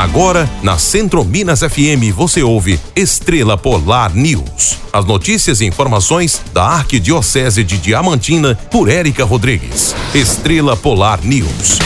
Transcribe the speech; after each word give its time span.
Agora, 0.00 0.48
na 0.62 0.78
Centro 0.78 1.22
Minas 1.22 1.60
FM, 1.60 2.10
você 2.16 2.42
ouve 2.42 2.80
Estrela 2.96 3.58
Polar 3.58 4.16
News. 4.16 4.78
As 4.90 5.04
notícias 5.04 5.60
e 5.60 5.66
informações 5.66 6.40
da 6.54 6.62
Arquidiocese 6.62 7.62
de 7.62 7.76
Diamantina 7.76 8.58
por 8.70 8.88
Érica 8.88 9.26
Rodrigues. 9.26 9.94
Estrela 10.14 10.74
Polar 10.74 11.20
News. 11.22 11.78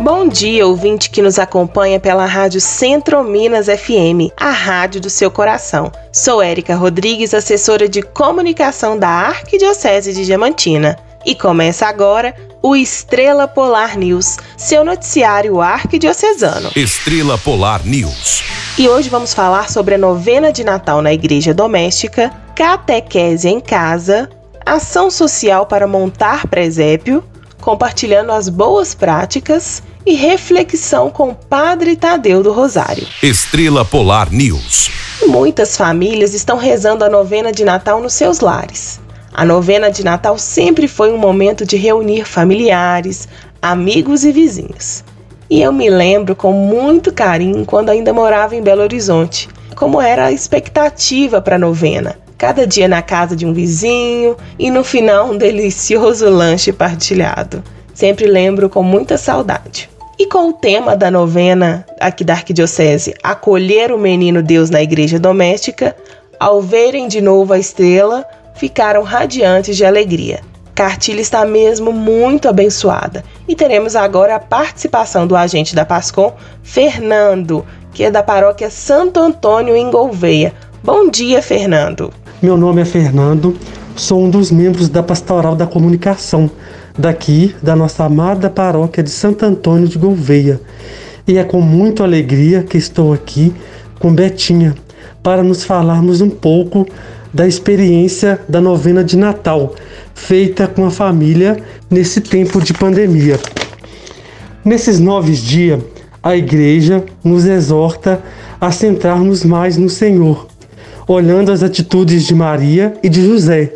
Bom 0.00 0.26
dia, 0.26 0.66
ouvinte 0.66 1.10
que 1.10 1.20
nos 1.20 1.38
acompanha 1.38 2.00
pela 2.00 2.24
Rádio 2.24 2.62
Centro 2.62 3.22
Minas 3.22 3.66
FM, 3.66 4.32
a 4.34 4.50
rádio 4.50 5.02
do 5.02 5.10
seu 5.10 5.30
coração. 5.30 5.92
Sou 6.10 6.40
Érica 6.40 6.74
Rodrigues, 6.74 7.34
assessora 7.34 7.86
de 7.86 8.00
comunicação 8.00 8.98
da 8.98 9.10
Arquidiocese 9.10 10.14
de 10.14 10.24
Diamantina. 10.24 10.96
E 11.26 11.34
começa 11.34 11.84
agora 11.86 12.34
o 12.62 12.74
Estrela 12.74 13.46
Polar 13.46 13.96
News, 13.96 14.36
seu 14.56 14.84
noticiário 14.84 15.60
arquidiocesano. 15.60 16.70
Estrela 16.74 17.38
Polar 17.38 17.86
News. 17.86 18.42
E 18.78 18.88
hoje 18.88 19.08
vamos 19.08 19.32
falar 19.32 19.70
sobre 19.70 19.94
a 19.94 19.98
novena 19.98 20.52
de 20.52 20.64
Natal 20.64 21.00
na 21.00 21.12
igreja 21.12 21.54
doméstica, 21.54 22.30
catequese 22.54 23.48
em 23.48 23.60
casa, 23.60 24.28
ação 24.64 25.10
social 25.10 25.66
para 25.66 25.86
montar 25.86 26.46
presépio, 26.48 27.22
compartilhando 27.60 28.32
as 28.32 28.48
boas 28.48 28.94
práticas 28.94 29.82
e 30.04 30.14
reflexão 30.14 31.10
com 31.10 31.30
o 31.30 31.34
Padre 31.34 31.96
Tadeu 31.96 32.42
do 32.42 32.52
Rosário. 32.52 33.06
Estrela 33.22 33.84
Polar 33.84 34.30
News. 34.30 34.90
Muitas 35.26 35.76
famílias 35.76 36.34
estão 36.34 36.58
rezando 36.58 37.04
a 37.04 37.08
novena 37.08 37.50
de 37.50 37.64
Natal 37.64 38.00
nos 38.00 38.12
seus 38.12 38.40
lares. 38.40 39.00
A 39.38 39.44
novena 39.44 39.90
de 39.90 40.02
Natal 40.02 40.38
sempre 40.38 40.88
foi 40.88 41.12
um 41.12 41.18
momento 41.18 41.66
de 41.66 41.76
reunir 41.76 42.24
familiares, 42.24 43.28
amigos 43.60 44.24
e 44.24 44.32
vizinhos. 44.32 45.04
E 45.50 45.60
eu 45.60 45.70
me 45.70 45.90
lembro 45.90 46.34
com 46.34 46.52
muito 46.52 47.12
carinho 47.12 47.66
quando 47.66 47.90
ainda 47.90 48.14
morava 48.14 48.56
em 48.56 48.62
Belo 48.62 48.80
Horizonte, 48.80 49.46
como 49.74 50.00
era 50.00 50.24
a 50.24 50.32
expectativa 50.32 51.38
para 51.38 51.56
a 51.56 51.58
novena. 51.58 52.16
Cada 52.38 52.66
dia 52.66 52.88
na 52.88 53.02
casa 53.02 53.36
de 53.36 53.44
um 53.44 53.52
vizinho 53.52 54.38
e 54.58 54.70
no 54.70 54.82
final 54.82 55.28
um 55.28 55.36
delicioso 55.36 56.30
lanche 56.30 56.72
partilhado. 56.72 57.62
Sempre 57.92 58.26
lembro 58.26 58.70
com 58.70 58.82
muita 58.82 59.18
saudade. 59.18 59.90
E 60.18 60.24
com 60.24 60.48
o 60.48 60.54
tema 60.54 60.96
da 60.96 61.10
novena 61.10 61.84
aqui 62.00 62.24
da 62.24 62.32
Arquidiocese, 62.32 63.14
acolher 63.22 63.92
o 63.92 63.98
menino 63.98 64.42
Deus 64.42 64.70
na 64.70 64.80
igreja 64.80 65.18
doméstica, 65.18 65.94
ao 66.40 66.62
verem 66.62 67.06
de 67.06 67.20
novo 67.20 67.52
a 67.52 67.58
estrela, 67.58 68.24
ficaram 68.56 69.02
radiantes 69.02 69.76
de 69.76 69.84
alegria. 69.84 70.40
Cartilha 70.74 71.20
está 71.20 71.46
mesmo 71.46 71.90
muito 71.90 72.48
abençoada 72.48 73.24
e 73.48 73.56
teremos 73.56 73.96
agora 73.96 74.34
a 74.34 74.38
participação 74.38 75.26
do 75.26 75.34
agente 75.34 75.74
da 75.74 75.86
Pascom, 75.86 76.34
Fernando, 76.62 77.64
que 77.94 78.04
é 78.04 78.10
da 78.10 78.22
paróquia 78.22 78.68
Santo 78.68 79.18
Antônio 79.18 79.74
em 79.74 79.90
Gouveia. 79.90 80.52
Bom 80.84 81.08
dia, 81.08 81.40
Fernando. 81.40 82.12
Meu 82.42 82.58
nome 82.58 82.82
é 82.82 82.84
Fernando, 82.84 83.56
sou 83.96 84.22
um 84.22 84.28
dos 84.28 84.50
membros 84.50 84.90
da 84.90 85.02
Pastoral 85.02 85.56
da 85.56 85.66
Comunicação, 85.66 86.50
daqui 86.98 87.56
da 87.62 87.74
nossa 87.74 88.04
amada 88.04 88.50
paróquia 88.50 89.02
de 89.02 89.08
Santo 89.08 89.46
Antônio 89.46 89.88
de 89.88 89.96
Gouveia. 89.96 90.60
E 91.26 91.38
é 91.38 91.44
com 91.44 91.62
muita 91.62 92.04
alegria 92.04 92.62
que 92.62 92.76
estou 92.76 93.14
aqui 93.14 93.54
com 93.98 94.14
Betinha 94.14 94.74
para 95.22 95.42
nos 95.42 95.64
falarmos 95.64 96.20
um 96.20 96.28
pouco 96.28 96.86
da 97.36 97.46
experiência 97.46 98.40
da 98.48 98.62
novena 98.62 99.04
de 99.04 99.14
Natal, 99.14 99.74
feita 100.14 100.66
com 100.66 100.86
a 100.86 100.90
família 100.90 101.62
nesse 101.90 102.22
tempo 102.22 102.62
de 102.62 102.72
pandemia. 102.72 103.38
Nesses 104.64 104.98
nove 104.98 105.32
dias, 105.34 105.82
a 106.22 106.34
igreja 106.34 107.04
nos 107.22 107.44
exorta 107.44 108.22
a 108.58 108.72
centrarmos 108.72 109.44
mais 109.44 109.76
no 109.76 109.90
Senhor, 109.90 110.48
olhando 111.06 111.52
as 111.52 111.62
atitudes 111.62 112.24
de 112.24 112.34
Maria 112.34 112.94
e 113.02 113.08
de 113.10 113.22
José, 113.22 113.70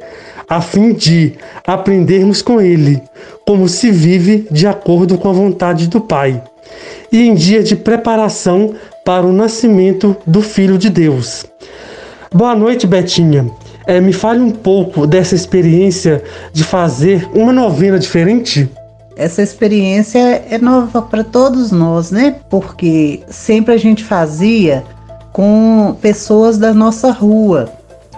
a 0.48 0.62
fim 0.62 0.94
de 0.94 1.34
aprendermos 1.66 2.40
com 2.40 2.62
ele 2.62 2.98
como 3.46 3.68
se 3.68 3.90
vive 3.90 4.48
de 4.50 4.66
acordo 4.66 5.18
com 5.18 5.28
a 5.28 5.34
vontade 5.34 5.86
do 5.86 6.00
Pai. 6.00 6.42
E 7.12 7.28
em 7.28 7.34
dia 7.34 7.62
de 7.62 7.76
preparação 7.76 8.74
para 9.04 9.26
o 9.26 9.32
nascimento 9.32 10.16
do 10.26 10.40
Filho 10.40 10.78
de 10.78 10.88
Deus. 10.88 11.44
Boa 12.32 12.54
noite, 12.54 12.86
Betinha. 12.86 13.50
É, 13.84 14.00
me 14.00 14.12
fale 14.12 14.38
um 14.38 14.52
pouco 14.52 15.04
dessa 15.04 15.34
experiência 15.34 16.22
de 16.52 16.62
fazer 16.62 17.28
uma 17.34 17.52
novena 17.52 17.98
diferente. 17.98 18.70
Essa 19.16 19.42
experiência 19.42 20.44
é 20.48 20.56
nova 20.56 21.02
para 21.02 21.24
todos 21.24 21.72
nós, 21.72 22.12
né? 22.12 22.36
Porque 22.48 23.20
sempre 23.28 23.74
a 23.74 23.76
gente 23.76 24.04
fazia 24.04 24.84
com 25.32 25.96
pessoas 26.00 26.56
da 26.56 26.72
nossa 26.72 27.10
rua, 27.10 27.68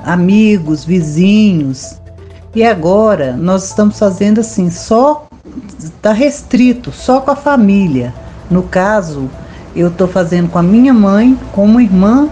amigos, 0.04 0.84
vizinhos. 0.84 1.98
E 2.54 2.62
agora 2.62 3.34
nós 3.34 3.64
estamos 3.64 3.98
fazendo 3.98 4.40
assim, 4.40 4.68
só 4.68 5.26
está 5.78 6.12
restrito, 6.12 6.92
só 6.92 7.18
com 7.22 7.30
a 7.30 7.36
família. 7.36 8.12
No 8.50 8.62
caso, 8.64 9.30
eu 9.74 9.88
estou 9.88 10.06
fazendo 10.06 10.50
com 10.50 10.58
a 10.58 10.62
minha 10.62 10.92
mãe, 10.92 11.38
com 11.50 11.64
uma 11.64 11.82
irmã 11.82 12.28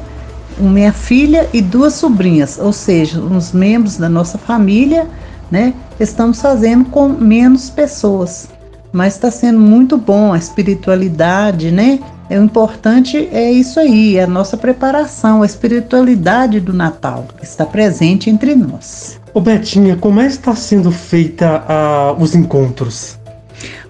minha 0.69 0.93
filha 0.93 1.49
e 1.53 1.63
duas 1.63 1.95
sobrinhas, 1.95 2.59
ou 2.59 2.73
seja, 2.73 3.21
uns 3.21 3.53
membros 3.53 3.97
da 3.97 4.09
nossa 4.09 4.39
família, 4.39 5.09
né? 5.51 5.75
Estamos 5.99 6.41
fazendo 6.41 6.85
com 6.87 7.09
menos 7.09 7.71
pessoas, 7.71 8.49
mas 8.93 9.15
está 9.15 9.31
sendo 9.31 9.59
muito 9.59 9.97
bom 9.97 10.33
a 10.33 10.39
espiritualidade, 10.39 11.71
né? 11.71 12.01
É 12.29 12.39
o 12.39 12.45
importante 12.45 13.29
é 13.33 13.51
isso 13.51 13.81
aí, 13.81 14.17
é 14.17 14.23
a 14.23 14.27
nossa 14.27 14.57
preparação, 14.57 15.43
a 15.43 15.47
espiritualidade 15.47 16.61
do 16.61 16.73
Natal 16.73 17.27
está 17.43 17.67
presente 17.67 18.31
entre 18.31 18.55
nós. 18.55 19.19
Ô 19.35 19.41
Betinha, 19.41 19.97
como 19.97 20.21
é 20.21 20.27
que 20.27 20.33
está 20.33 20.55
sendo 20.55 20.93
feita 20.93 21.65
uh, 21.69 22.23
os 22.23 22.35
encontros? 22.35 23.19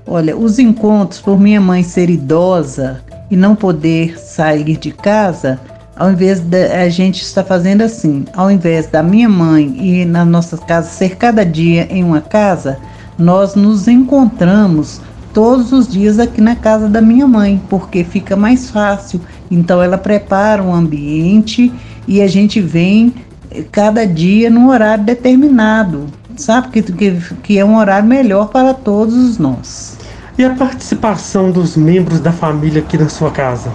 Olha, 0.06 0.36
os 0.36 0.58
encontros, 0.58 1.20
por 1.20 1.38
minha 1.38 1.60
mãe 1.60 1.82
ser 1.82 2.10
idosa 2.10 3.02
e 3.30 3.36
não 3.36 3.54
poder 3.54 4.18
sair 4.18 4.76
de 4.76 4.90
casa, 4.90 5.60
ao 6.00 6.10
invés 6.10 6.40
de 6.40 6.64
a 6.72 6.88
gente 6.88 7.20
estar 7.20 7.44
fazendo 7.44 7.82
assim, 7.82 8.24
ao 8.32 8.50
invés 8.50 8.86
da 8.86 9.02
minha 9.02 9.28
mãe 9.28 9.66
ir 9.78 10.06
na 10.06 10.24
nossa 10.24 10.56
casa 10.56 10.88
ser 10.88 11.16
cada 11.16 11.44
dia 11.44 11.86
em 11.90 12.02
uma 12.02 12.22
casa, 12.22 12.78
nós 13.18 13.54
nos 13.54 13.86
encontramos 13.86 14.98
todos 15.34 15.72
os 15.72 15.86
dias 15.86 16.18
aqui 16.18 16.40
na 16.40 16.56
casa 16.56 16.88
da 16.88 17.02
minha 17.02 17.26
mãe, 17.26 17.60
porque 17.68 18.02
fica 18.02 18.34
mais 18.34 18.70
fácil. 18.70 19.20
Então 19.50 19.82
ela 19.82 19.98
prepara 19.98 20.62
um 20.62 20.74
ambiente 20.74 21.70
e 22.08 22.22
a 22.22 22.26
gente 22.26 22.62
vem 22.62 23.12
cada 23.70 24.06
dia 24.06 24.48
num 24.48 24.70
horário 24.70 25.04
determinado, 25.04 26.06
sabe? 26.34 26.68
Que, 26.70 26.82
que, 26.82 27.34
que 27.42 27.58
é 27.58 27.64
um 27.64 27.76
horário 27.76 28.08
melhor 28.08 28.48
para 28.48 28.72
todos 28.72 29.36
nós. 29.36 29.98
E 30.38 30.44
a 30.44 30.54
participação 30.54 31.50
dos 31.50 31.76
membros 31.76 32.20
da 32.20 32.32
família 32.32 32.80
aqui 32.80 32.96
na 32.96 33.10
sua 33.10 33.30
casa? 33.30 33.70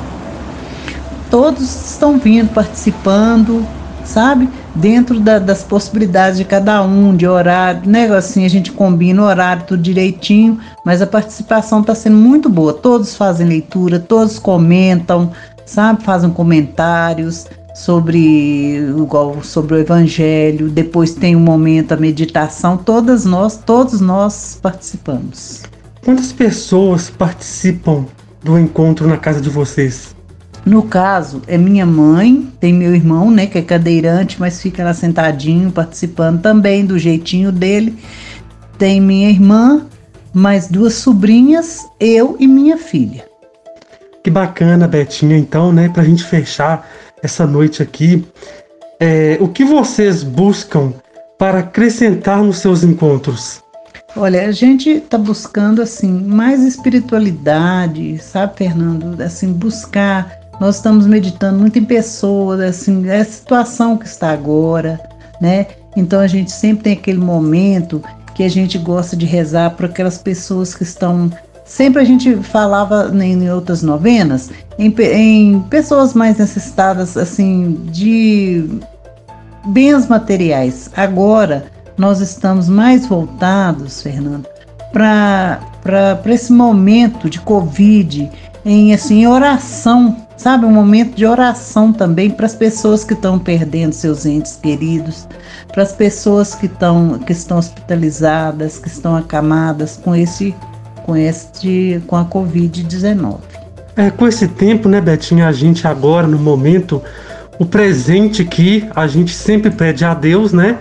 Todos 1.36 1.92
estão 1.92 2.18
vindo, 2.18 2.48
participando, 2.54 3.68
sabe? 4.06 4.48
Dentro 4.74 5.20
da, 5.20 5.38
das 5.38 5.64
possibilidades 5.64 6.38
de 6.38 6.46
cada 6.46 6.82
um, 6.82 7.14
de 7.14 7.28
horário, 7.28 7.82
né? 7.86 8.08
Assim, 8.16 8.46
a 8.46 8.48
gente 8.50 8.72
combina 8.72 9.22
o 9.22 9.26
horário 9.26 9.66
tudo 9.68 9.82
direitinho, 9.82 10.58
mas 10.86 11.02
a 11.02 11.06
participação 11.06 11.82
está 11.82 11.94
sendo 11.94 12.16
muito 12.16 12.48
boa. 12.48 12.72
Todos 12.72 13.18
fazem 13.18 13.46
leitura, 13.46 14.00
todos 14.00 14.40
comentam, 14.40 15.30
sabe? 15.66 16.04
Fazem 16.04 16.30
comentários 16.30 17.48
sobre, 17.76 18.78
igual, 18.98 19.44
sobre 19.44 19.76
o 19.76 19.78
evangelho. 19.78 20.70
Depois 20.70 21.16
tem 21.16 21.36
um 21.36 21.42
momento 21.42 21.92
a 21.92 21.98
meditação. 21.98 22.78
Todas 22.78 23.26
nós, 23.26 23.58
todos 23.58 24.00
nós 24.00 24.58
participamos. 24.62 25.64
Quantas 26.02 26.32
pessoas 26.32 27.10
participam 27.10 28.06
do 28.42 28.58
encontro 28.58 29.06
na 29.06 29.18
casa 29.18 29.42
de 29.42 29.50
vocês? 29.50 30.15
No 30.66 30.82
caso, 30.82 31.44
é 31.46 31.60
minha 31.60 31.86
mãe, 31.86 32.52
tem 32.60 32.74
meu 32.74 32.96
irmão, 32.96 33.30
né, 33.30 33.46
que 33.46 33.58
é 33.58 33.62
cadeirante, 33.62 34.38
mas 34.40 34.60
fica 34.60 34.84
lá 34.84 34.96
sentadinho, 34.96 35.72
participando 35.72 36.42
também 36.42 36.84
do 36.84 36.98
jeitinho 36.98 37.52
dele. 37.52 38.00
Tem 38.76 39.00
minha 39.00 39.30
irmã, 39.30 39.86
mais 40.34 40.68
duas 40.68 40.96
sobrinhas, 40.96 41.86
eu 42.00 42.36
e 42.40 42.48
minha 42.48 42.78
filha. 42.78 43.26
Que 44.24 44.32
bacana, 44.32 44.88
Betinha, 44.88 45.38
então, 45.38 45.72
né, 45.72 45.88
pra 45.88 46.04
gente 46.04 46.24
fechar 46.24 46.90
essa 47.22 47.46
noite 47.46 47.84
aqui. 47.84 48.26
É, 49.00 49.38
o 49.40 49.48
que 49.48 49.64
vocês 49.64 50.24
buscam 50.24 50.94
para 51.38 51.60
acrescentar 51.60 52.42
nos 52.42 52.58
seus 52.58 52.84
encontros? 52.84 53.64
Olha, 54.18 54.48
a 54.48 54.52
gente 54.52 54.90
está 54.90 55.18
buscando 55.18 55.82
assim 55.82 56.10
mais 56.10 56.64
espiritualidade, 56.64 58.18
sabe, 58.18 58.58
Fernando? 58.58 59.22
Assim, 59.22 59.52
buscar 59.52 60.45
nós 60.60 60.76
estamos 60.76 61.06
meditando 61.06 61.60
muito 61.60 61.78
em 61.78 61.86
pessoas, 61.86 62.60
assim, 62.60 63.08
é 63.10 63.20
a 63.20 63.26
situação 63.26 63.98
que 63.98 64.06
está 64.06 64.32
agora, 64.32 65.00
né? 65.42 65.68
Então 65.96 66.20
a 66.20 66.28
gente 66.28 66.52
sempre 66.52 66.84
tem 66.84 66.94
aquele 66.94 67.20
momento 67.20 68.02
que 68.34 68.44
a 68.44 68.50
gente 68.50 68.78
gosta 68.78 69.16
de 69.16 69.26
rezar 69.26 69.72
para 69.72 69.88
aquelas 69.88 70.18
pessoas 70.18 70.76
que 70.76 70.84
estão 70.84 71.32
sempre 71.64 72.00
a 72.02 72.06
gente 72.06 72.36
falava 72.44 73.12
em 73.24 73.50
outras 73.50 73.82
novenas 73.82 74.52
em, 74.78 74.94
em 75.14 75.60
pessoas 75.62 76.14
mais 76.14 76.38
necessitadas 76.38 77.18
assim 77.18 77.80
de 77.86 78.70
bens 79.66 80.08
materiais. 80.08 80.92
Agora 80.96 81.66
nós 81.98 82.20
estamos 82.20 82.68
mais 82.70 83.08
voltados, 83.08 84.02
Fernando, 84.02 84.46
para 84.92 85.60
esse 86.28 86.52
momento 86.52 87.30
de 87.30 87.40
Covid, 87.40 88.30
em 88.66 88.94
assim 88.94 89.26
oração, 89.26 90.25
sabe? 90.38 90.66
Um 90.66 90.72
momento 90.72 91.16
de 91.16 91.26
oração 91.26 91.92
também 91.92 92.30
para 92.30 92.46
as 92.46 92.56
pessoas 92.56 93.04
que 93.04 93.14
estão 93.14 93.40
perdendo 93.40 93.94
seus 93.94 94.26
entes 94.26 94.60
queridos, 94.62 95.28
para 95.72 95.84
as 95.84 95.92
pessoas 95.92 96.56
que, 96.56 96.66
estão 96.66 97.20
que 97.20 97.32
estão 97.32 97.58
hospitalizadas, 97.58 98.78
que 98.78 98.88
estão 98.88 99.16
acamadas 99.16 100.00
com 100.04 100.16
esse 100.16 100.56
com 101.06 101.16
este 101.16 102.02
com 102.08 102.16
a 102.16 102.26
Covid-19. 102.26 103.38
É, 103.96 104.10
com 104.10 104.28
esse 104.28 104.48
tempo, 104.48 104.90
né, 104.90 105.00
Betinha, 105.00 105.48
a 105.48 105.52
gente 105.54 105.88
agora 105.88 106.28
no 106.28 106.38
momento 106.38 107.02
o 107.58 107.66
presente 107.66 108.44
que 108.44 108.86
a 108.94 109.08
gente 109.08 109.34
sempre 109.34 109.72
pede 109.72 110.04
a 110.04 110.14
Deus, 110.14 110.52
né, 110.52 110.78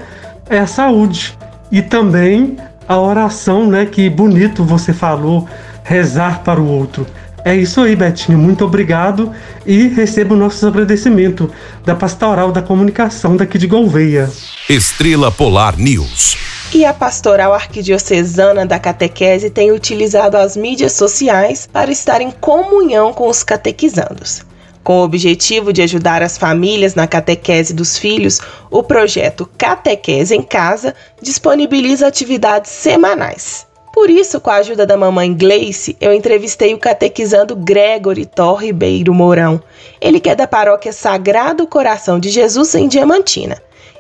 é 0.49 0.59
a 0.59 0.67
saúde 0.67 1.39
e 1.71 1.81
também 1.81 2.57
a 2.89 2.99
oração, 2.99 3.69
né, 3.69 3.87
que 3.87 4.11
bonito 4.11 4.65
você 4.65 4.93
falou, 4.93 5.49
rezar 5.85 6.43
para 6.43 6.61
o 6.61 6.67
outro. 6.67 7.07
É 7.45 7.55
isso 7.55 7.83
aí, 7.83 7.95
Betinho. 7.95 8.39
Muito 8.39 8.65
obrigado 8.65 9.31
e 9.67 9.89
recebo 9.89 10.35
nossos 10.35 10.65
agradecimentos 10.65 11.51
da 11.85 11.95
Pastoral 11.95 12.51
da 12.51 12.63
Comunicação 12.63 13.37
daqui 13.37 13.59
de 13.59 13.67
Gouveia. 13.67 14.31
Estrela 14.69 15.31
Polar 15.31 15.77
News. 15.79 16.39
E 16.73 16.87
a 16.87 16.95
Pastoral 16.95 17.53
Arquidiocesana 17.53 18.65
da 18.65 18.79
Catequese 18.79 19.51
tem 19.51 19.71
utilizado 19.71 20.39
as 20.39 20.57
mídias 20.57 20.93
sociais 20.93 21.69
para 21.71 21.93
estar 21.93 22.23
em 22.23 22.31
comunhão 22.31 23.13
com 23.13 23.29
os 23.29 23.43
catequizandos. 23.43 24.43
Com 24.83 25.01
o 25.01 25.05
objetivo 25.05 25.73
de 25.73 25.83
ajudar 25.83 26.23
as 26.23 26.37
famílias 26.37 26.95
na 26.95 27.07
catequese 27.07 27.73
dos 27.73 27.99
filhos, 27.99 28.41
o 28.71 28.83
projeto 28.83 29.49
Catequese 29.57 30.35
em 30.35 30.43
Casa 30.43 30.95
disponibiliza 31.23 32.07
atividades 32.07 32.71
semanais. 32.71 33.67
Por 33.95 34.11
isso, 34.11 34.41
com 34.41 34.51
a 34.51 34.57
ajuda 34.57 34.85
da 34.85 34.97
mamãe 34.97 35.33
Gleice, 35.33 35.97
eu 36.01 36.13
entrevistei 36.13 36.75
o 36.75 36.79
catequizando 36.79 37.55
Gregory 37.55 38.27
Thor 38.27 38.57
Ribeiro 38.57 39.15
Mourão. 39.15 39.63
Ele 40.01 40.19
que 40.19 40.29
é 40.29 40.35
da 40.35 40.49
paróquia 40.49 40.93
Sagrado 40.93 41.65
Coração 41.65 42.19
de 42.19 42.29
Jesus 42.29 42.75
em 42.75 42.89
Diamantina. 42.89 43.57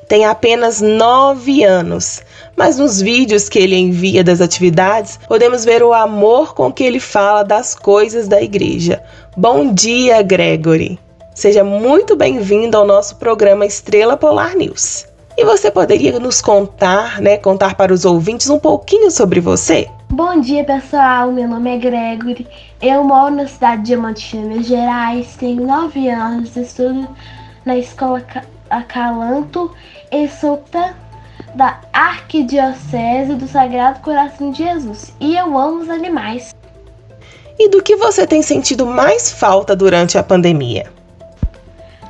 Tem 0.08 0.24
apenas 0.24 0.80
nove 0.80 1.62
anos, 1.62 2.20
mas 2.56 2.76
nos 2.76 3.00
vídeos 3.00 3.48
que 3.48 3.60
ele 3.60 3.76
envia 3.76 4.24
das 4.24 4.40
atividades, 4.40 5.16
podemos 5.28 5.64
ver 5.64 5.80
o 5.80 5.94
amor 5.94 6.56
com 6.56 6.72
que 6.72 6.82
ele 6.82 6.98
fala 6.98 7.44
das 7.44 7.76
coisas 7.76 8.26
da 8.26 8.42
igreja. 8.42 9.00
Bom 9.36 9.72
dia, 9.72 10.20
Gregory! 10.22 10.98
Seja 11.36 11.62
muito 11.62 12.16
bem-vindo 12.16 12.76
ao 12.76 12.84
nosso 12.84 13.14
programa 13.14 13.64
Estrela 13.64 14.16
Polar 14.16 14.56
News. 14.56 15.13
E 15.36 15.44
você 15.44 15.68
poderia 15.68 16.20
nos 16.20 16.40
contar, 16.40 17.20
né, 17.20 17.36
contar 17.36 17.74
para 17.74 17.92
os 17.92 18.04
ouvintes 18.04 18.48
um 18.48 18.58
pouquinho 18.58 19.10
sobre 19.10 19.40
você? 19.40 19.88
Bom 20.08 20.40
dia, 20.40 20.62
pessoal. 20.62 21.32
Meu 21.32 21.48
nome 21.48 21.74
é 21.74 21.78
Gregory. 21.78 22.46
Eu 22.80 23.02
moro 23.02 23.34
na 23.34 23.48
cidade 23.48 23.82
de 23.82 23.88
Diamantina, 23.88 24.46
Minas 24.46 24.66
Gerais. 24.66 25.34
Tenho 25.36 25.66
9 25.66 26.08
anos, 26.08 26.56
estudo 26.56 27.08
na 27.64 27.76
escola 27.76 28.24
Acalanto 28.70 29.72
e 30.12 30.28
sou 30.28 30.62
da 31.56 31.80
Arquidiocese 31.92 33.34
do 33.34 33.48
Sagrado 33.48 34.00
Coração 34.00 34.52
de 34.52 34.58
Jesus. 34.58 35.12
E 35.18 35.36
eu 35.36 35.58
amo 35.58 35.82
os 35.82 35.90
animais. 35.90 36.54
E 37.58 37.68
do 37.68 37.82
que 37.82 37.96
você 37.96 38.24
tem 38.24 38.40
sentido 38.40 38.86
mais 38.86 39.32
falta 39.32 39.74
durante 39.74 40.16
a 40.16 40.22
pandemia? 40.22 40.92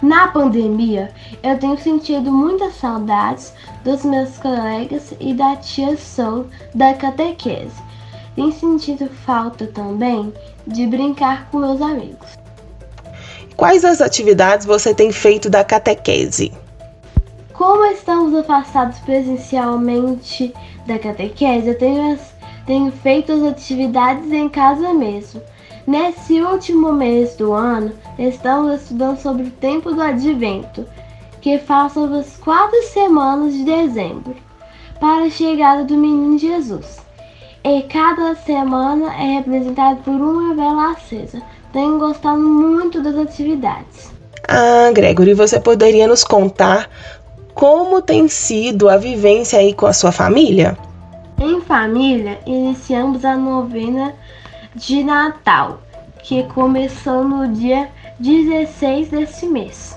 Na 0.04 0.28
pandemia, 0.28 1.10
eu 1.42 1.58
tenho 1.58 1.78
sentido 1.78 2.30
muitas 2.30 2.74
saudades 2.74 3.54
dos 3.82 4.04
meus 4.04 4.36
colegas 4.36 5.14
e 5.18 5.32
da 5.32 5.56
tia 5.56 5.96
Sol 5.96 6.44
da 6.74 6.92
catequese. 6.92 7.82
Tenho 8.34 8.52
sentido 8.52 9.08
falta 9.24 9.66
também 9.66 10.30
de 10.66 10.86
brincar 10.86 11.48
com 11.48 11.56
meus 11.56 11.80
amigos. 11.80 12.36
Quais 13.56 13.82
as 13.82 14.02
atividades 14.02 14.66
você 14.66 14.94
tem 14.94 15.10
feito 15.10 15.48
da 15.48 15.64
catequese? 15.64 16.52
Como 17.54 17.86
estamos 17.86 18.34
afastados 18.34 18.98
presencialmente 18.98 20.52
da 20.86 20.98
catequese, 20.98 21.68
eu 21.68 21.78
tenho, 21.78 22.18
tenho 22.66 22.92
feito 22.92 23.32
as 23.32 23.42
atividades 23.42 24.30
em 24.30 24.50
casa 24.50 24.92
mesmo. 24.92 25.40
Nesse 25.86 26.40
último 26.40 26.92
mês 26.94 27.36
do 27.36 27.52
ano, 27.52 27.92
estamos 28.18 28.80
estudando 28.80 29.18
sobre 29.18 29.44
o 29.44 29.50
tempo 29.50 29.92
do 29.92 30.00
advento, 30.00 30.86
que 31.42 31.58
fala 31.58 31.90
sobre 31.90 32.18
as 32.20 32.38
quatro 32.38 32.82
semanas 32.84 33.52
de 33.52 33.64
dezembro, 33.64 34.34
para 34.98 35.24
a 35.24 35.30
chegada 35.30 35.84
do 35.84 35.94
menino 35.94 36.38
Jesus. 36.38 37.00
E 37.62 37.82
cada 37.82 38.34
semana 38.34 39.14
é 39.14 39.36
representada 39.36 39.96
por 39.96 40.14
uma 40.14 40.54
vela 40.54 40.92
acesa. 40.92 41.42
Tenho 41.70 41.98
gostado 41.98 42.40
muito 42.40 43.02
das 43.02 43.16
atividades. 43.16 44.10
Ah, 44.48 44.90
Gregory, 44.92 45.34
você 45.34 45.60
poderia 45.60 46.06
nos 46.06 46.24
contar 46.24 46.88
como 47.52 48.00
tem 48.00 48.26
sido 48.26 48.88
a 48.88 48.96
vivência 48.96 49.58
aí 49.58 49.74
com 49.74 49.86
a 49.86 49.92
sua 49.92 50.12
família? 50.12 50.78
Em 51.38 51.60
família, 51.60 52.38
iniciamos 52.46 53.24
a 53.24 53.36
novena 53.36 54.14
de 54.74 55.02
Natal, 55.02 55.80
que 56.22 56.42
começou 56.44 57.24
no 57.24 57.48
dia 57.48 57.88
16 58.18 59.08
desse 59.08 59.46
mês. 59.46 59.96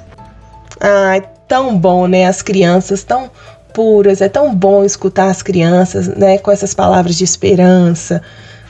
Ai, 0.79 1.23
tão 1.47 1.77
bom, 1.77 2.07
né? 2.07 2.27
As 2.27 2.41
crianças 2.41 3.03
tão 3.03 3.31
puras, 3.73 4.21
é 4.21 4.29
tão 4.29 4.55
bom 4.55 4.83
escutar 4.83 5.29
as 5.29 5.43
crianças, 5.43 6.07
né, 6.07 6.39
com 6.39 6.51
essas 6.51 6.73
palavras 6.73 7.15
de 7.15 7.23
esperança, 7.23 8.23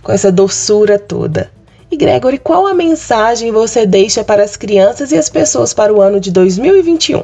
com 0.04 0.12
essa 0.12 0.30
doçura 0.30 1.00
toda. 1.00 1.50
E 1.90 1.96
Gregory, 1.96 2.38
qual 2.38 2.68
a 2.68 2.74
mensagem 2.74 3.50
você 3.50 3.86
deixa 3.86 4.22
para 4.22 4.44
as 4.44 4.58
crianças 4.58 5.14
e 5.14 5.18
as 5.18 5.30
pessoas 5.30 5.74
para 5.74 5.94
o 5.94 6.02
ano 6.02 6.20
de 6.20 6.30
2021? 6.32 7.22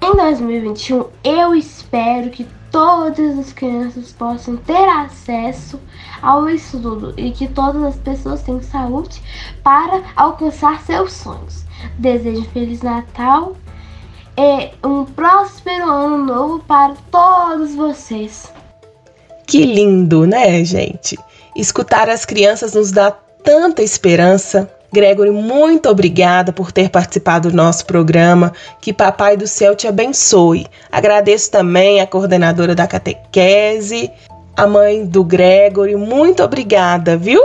Em 0.00 0.16
2021, 0.16 1.04
eu 1.24 1.52
espero 1.52 2.30
que 2.30 2.46
todas 2.76 3.38
as 3.38 3.54
crianças 3.54 4.12
possam 4.12 4.54
ter 4.58 4.86
acesso 4.86 5.80
ao 6.20 6.46
estudo 6.46 7.14
e 7.16 7.30
que 7.30 7.48
todas 7.48 7.82
as 7.82 7.96
pessoas 7.96 8.42
tenham 8.42 8.62
saúde 8.62 9.22
para 9.62 10.02
alcançar 10.14 10.82
seus 10.82 11.14
sonhos. 11.14 11.64
Desejo 11.98 12.42
Feliz 12.50 12.82
Natal 12.82 13.56
e 14.36 14.72
um 14.86 15.06
próspero 15.06 15.90
ano 15.90 16.18
novo 16.18 16.58
para 16.64 16.94
todos 17.10 17.74
vocês. 17.74 18.52
Que 19.46 19.64
lindo, 19.64 20.26
né, 20.26 20.62
gente? 20.62 21.18
Escutar 21.56 22.10
as 22.10 22.26
crianças 22.26 22.74
nos 22.74 22.92
dá 22.92 23.10
tanta 23.10 23.82
esperança. 23.82 24.70
Gregory, 24.92 25.30
muito 25.30 25.88
obrigada 25.88 26.52
por 26.52 26.72
ter 26.72 26.88
participado 26.88 27.50
do 27.50 27.56
nosso 27.56 27.84
programa. 27.86 28.52
Que 28.80 28.92
Papai 28.92 29.36
do 29.36 29.46
Céu 29.46 29.74
te 29.74 29.86
abençoe. 29.86 30.66
Agradeço 30.90 31.50
também 31.50 32.00
a 32.00 32.06
coordenadora 32.06 32.74
da 32.74 32.86
catequese, 32.86 34.10
a 34.56 34.66
mãe 34.66 35.04
do 35.04 35.22
Gregory. 35.22 35.96
Muito 35.96 36.42
obrigada, 36.42 37.16
viu? 37.16 37.42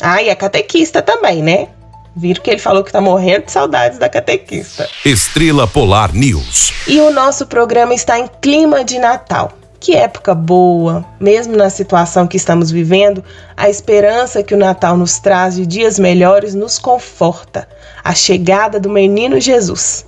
Ah, 0.00 0.22
e 0.22 0.30
a 0.30 0.36
catequista 0.36 1.02
também, 1.02 1.42
né? 1.42 1.68
Viram 2.14 2.42
que 2.42 2.50
ele 2.50 2.58
falou 2.58 2.84
que 2.84 2.92
tá 2.92 3.00
morrendo 3.00 3.46
de 3.46 3.52
saudades 3.52 3.98
da 3.98 4.08
catequista. 4.08 4.88
Estrela 5.04 5.66
Polar 5.66 6.14
News. 6.14 6.72
E 6.86 7.00
o 7.00 7.10
nosso 7.10 7.46
programa 7.46 7.94
está 7.94 8.18
em 8.18 8.28
clima 8.40 8.84
de 8.84 8.98
Natal. 8.98 9.52
Que 9.82 9.96
época 9.96 10.32
boa, 10.32 11.04
mesmo 11.18 11.56
na 11.56 11.68
situação 11.68 12.28
que 12.28 12.36
estamos 12.36 12.70
vivendo, 12.70 13.24
a 13.56 13.68
esperança 13.68 14.40
que 14.40 14.54
o 14.54 14.56
Natal 14.56 14.96
nos 14.96 15.18
traz 15.18 15.56
de 15.56 15.66
dias 15.66 15.98
melhores 15.98 16.54
nos 16.54 16.78
conforta. 16.78 17.68
A 18.04 18.14
chegada 18.14 18.78
do 18.78 18.88
menino 18.88 19.40
Jesus. 19.40 20.06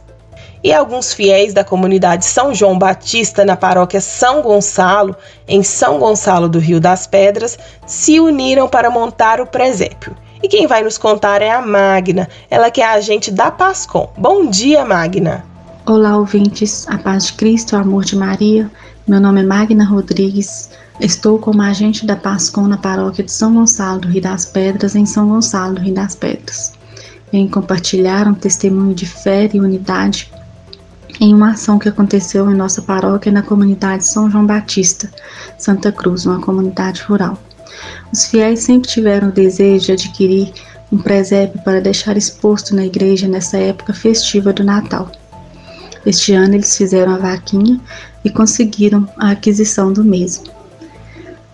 E 0.63 0.73
alguns 0.73 1.13
fiéis 1.13 1.53
da 1.53 1.65
comunidade 1.65 2.25
São 2.25 2.55
João 2.55 2.79
Batista, 2.79 3.45
na 3.45 3.57
paróquia 3.57 4.01
São 4.01 4.43
Gonçalo, 4.43 5.17
em 5.49 5.65
São 5.65 5.99
Gonçalo 5.99 6.49
do 6.49 6.61
Rio 6.61 6.79
das 6.79 7.09
Pedras, 7.09 7.59
se 7.85 8.21
uniram 8.21 8.69
para 8.69 8.89
montar 8.89 9.41
o 9.41 9.47
presépio. 9.47 10.15
E 10.41 10.47
quem 10.47 10.69
vai 10.69 10.85
nos 10.85 10.97
contar 10.97 11.43
é 11.43 11.51
a 11.51 11.61
Magna, 11.61 12.29
ela 12.49 12.71
que 12.71 12.81
é 12.81 12.87
agente 12.87 13.33
da 13.33 13.51
Pascom. 13.51 14.09
Bom 14.17 14.47
dia, 14.47 14.85
Magna! 14.85 15.45
Olá, 15.85 16.17
ouvintes, 16.17 16.87
a 16.89 16.97
paz 16.97 17.27
de 17.27 17.33
Cristo, 17.33 17.75
o 17.75 17.79
amor 17.81 18.05
de 18.05 18.17
Maria. 18.17 18.71
Meu 19.07 19.21
nome 19.21 19.43
é 19.43 19.45
Magna 19.45 19.85
Rodrigues. 19.85 20.71
Estou 20.99 21.39
como 21.39 21.61
agente 21.61 22.07
da 22.07 22.17
Pascom 22.17 22.67
na 22.67 22.79
paróquia 22.79 23.23
de 23.23 23.31
São 23.31 23.53
Gonçalo 23.53 24.01
do 24.01 24.09
Rio 24.09 24.23
das 24.23 24.47
Pedras, 24.47 24.97
em 24.97 25.05
São 25.05 25.29
Gonçalo 25.29 25.75
do 25.75 25.83
Rio 25.83 25.93
das 25.93 26.15
Pedras. 26.15 26.73
Venho 27.31 27.51
compartilhar 27.51 28.27
um 28.27 28.33
testemunho 28.33 28.95
de 28.95 29.05
fé 29.05 29.51
e 29.53 29.61
unidade 29.61 30.33
em 31.21 31.35
uma 31.35 31.51
ação 31.51 31.79
que 31.79 31.87
aconteceu 31.87 32.51
em 32.51 32.55
nossa 32.55 32.81
paróquia 32.81 33.31
na 33.31 33.43
comunidade 33.43 34.07
São 34.07 34.31
João 34.31 34.47
Batista, 34.47 35.11
Santa 35.59 35.93
Cruz, 35.93 36.25
uma 36.25 36.41
comunidade 36.41 37.03
rural. 37.03 37.39
Os 38.11 38.25
fiéis 38.25 38.61
sempre 38.61 38.89
tiveram 38.89 39.29
o 39.29 39.33
desejo 39.33 39.85
de 39.85 39.93
adquirir 39.93 40.51
um 40.91 40.97
presépio 40.97 41.61
para 41.63 41.79
deixar 41.79 42.17
exposto 42.17 42.75
na 42.75 42.87
igreja 42.87 43.29
nessa 43.29 43.59
época 43.59 43.93
festiva 43.93 44.51
do 44.51 44.65
Natal. 44.65 45.13
Este 46.07 46.35
ano 46.35 46.55
eles 46.55 46.77
fizeram 46.77 47.15
a 47.15 47.19
vaquinha 47.19 47.81
e 48.25 48.31
conseguiram 48.31 49.09
a 49.17 49.31
aquisição 49.31 49.93
do 49.93 50.05
mesmo. 50.05 50.45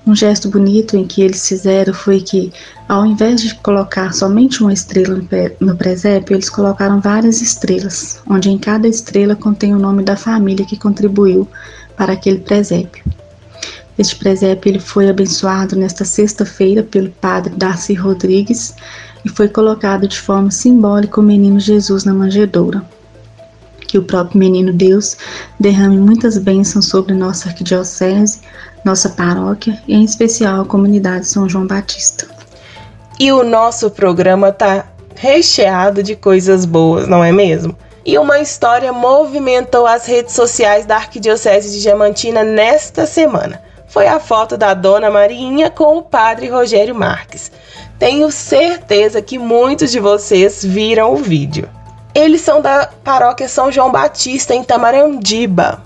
Um 0.07 0.16
gesto 0.16 0.49
bonito 0.49 0.97
em 0.97 1.07
que 1.07 1.23
eles 1.23 1.47
fizeram 1.47 1.95
foi 1.95 2.21
que, 2.21 2.52
ao 2.88 3.07
invés 3.07 3.40
de 3.42 3.54
colocar 3.57 4.12
somente 4.12 4.62
uma 4.62 4.73
estrela 4.73 5.23
no 5.61 5.76
presépio, 5.76 6.35
eles 6.35 6.50
colocaram 6.50 7.00
várias 7.00 7.40
estrelas, 7.40 8.21
onde 8.26 8.50
em 8.50 8.59
cada 8.59 8.88
estrela 8.88 9.37
contém 9.37 9.75
o 9.75 9.78
nome 9.78 10.02
da 10.02 10.16
família 10.16 10.66
que 10.66 10.76
contribuiu 10.76 11.47
para 11.97 12.14
aquele 12.14 12.38
presépio. 12.38 13.04
Este 13.99 14.16
presépio 14.16 14.71
ele 14.71 14.80
foi 14.80 15.11
abençoado 15.11 15.76
nesta 15.76 16.04
sexta-feira 16.04 16.83
pelo 16.83 17.11
padre 17.11 17.54
Darcy 17.54 17.92
Rodrigues 17.92 18.75
e 19.25 19.28
foi 19.28 19.49
colocado 19.49 20.09
de 20.09 20.19
forma 20.19 20.50
simbólica 20.50 21.21
o 21.21 21.23
menino 21.23 21.61
Jesus 21.61 22.04
na 22.04 22.14
manjedoura. 22.14 22.83
Que 23.90 23.99
o 23.99 24.04
próprio 24.04 24.38
menino 24.38 24.73
Deus 24.73 25.16
derrame 25.59 25.99
muitas 25.99 26.38
bênçãos 26.38 26.87
sobre 26.87 27.12
nossa 27.12 27.49
arquidiocese, 27.49 28.40
nossa 28.85 29.09
paróquia 29.09 29.82
e 29.88 29.97
em 29.97 30.04
especial 30.04 30.61
a 30.61 30.64
comunidade 30.64 31.26
São 31.26 31.49
João 31.49 31.66
Batista. 31.66 32.28
E 33.18 33.32
o 33.32 33.42
nosso 33.42 33.90
programa 33.90 34.52
tá 34.52 34.87
recheado 35.16 36.04
de 36.04 36.14
coisas 36.14 36.64
boas, 36.64 37.09
não 37.09 37.25
é 37.25 37.32
mesmo? 37.32 37.76
E 38.06 38.16
uma 38.16 38.38
história 38.38 38.92
movimentou 38.92 39.88
as 39.88 40.06
redes 40.06 40.35
sociais 40.35 40.87
da 40.87 40.94
Arquidiocese 40.94 41.73
de 41.73 41.82
Diamantina 41.82 42.44
nesta 42.44 43.06
semana. 43.06 43.61
Foi 43.88 44.06
a 44.06 44.20
foto 44.20 44.56
da 44.56 44.73
Dona 44.73 45.11
Marinha 45.11 45.68
com 45.68 45.99
o 45.99 46.02
Padre 46.02 46.47
Rogério 46.47 46.94
Marques. 46.94 47.50
Tenho 47.99 48.30
certeza 48.30 49.20
que 49.20 49.37
muitos 49.37 49.90
de 49.90 49.99
vocês 49.99 50.64
viram 50.64 51.12
o 51.12 51.16
vídeo. 51.16 51.68
Eles 52.14 52.40
são 52.40 52.61
da 52.61 52.88
paróquia 53.05 53.49
São 53.49 53.71
João 53.71 53.90
Batista, 53.90 54.55
em 54.55 54.64
Tamarandiba. 54.64 55.83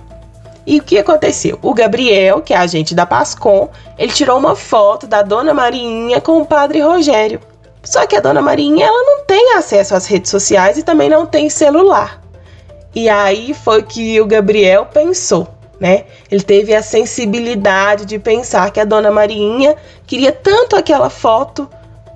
E 0.66 0.78
o 0.78 0.83
que 0.83 0.99
aconteceu? 0.99 1.59
O 1.62 1.75
Gabriel, 1.75 2.40
que 2.40 2.54
é 2.54 2.57
agente 2.57 2.95
da 2.95 3.04
Pascom, 3.04 3.69
ele 3.99 4.12
tirou 4.12 4.38
uma 4.38 4.57
foto 4.57 5.07
da 5.07 5.21
Dona 5.21 5.52
Marinha 5.52 6.21
com 6.21 6.40
o 6.40 6.47
Padre 6.47 6.81
Rogério. 6.81 7.40
Só 7.83 8.07
que 8.07 8.16
a 8.16 8.21
Dona 8.21 8.40
Marinha 8.40 8.87
ela 8.87 9.02
não 9.04 9.25
tem 9.25 9.54
acesso 9.54 9.95
às 9.95 10.07
redes 10.07 10.31
sociais 10.31 10.78
e 10.78 10.83
também 10.83 11.11
não 11.11 11.26
tem 11.26 11.50
celular. 11.50 12.23
E 12.95 13.09
aí 13.11 13.52
foi 13.52 13.83
que 13.83 14.19
o 14.21 14.26
Gabriel 14.26 14.87
pensou, 14.87 15.49
né? 15.78 16.04
Ele 16.31 16.43
teve 16.43 16.75
a 16.75 16.83
sensibilidade 16.83 18.07
de 18.07 18.19
pensar 18.19 18.71
que 18.71 18.81
a 18.81 18.85
Dona 18.85 19.11
Marinha 19.11 19.76
queria 20.07 20.33
tanto 20.33 20.76
aquela 20.76 21.11
foto 21.11 21.69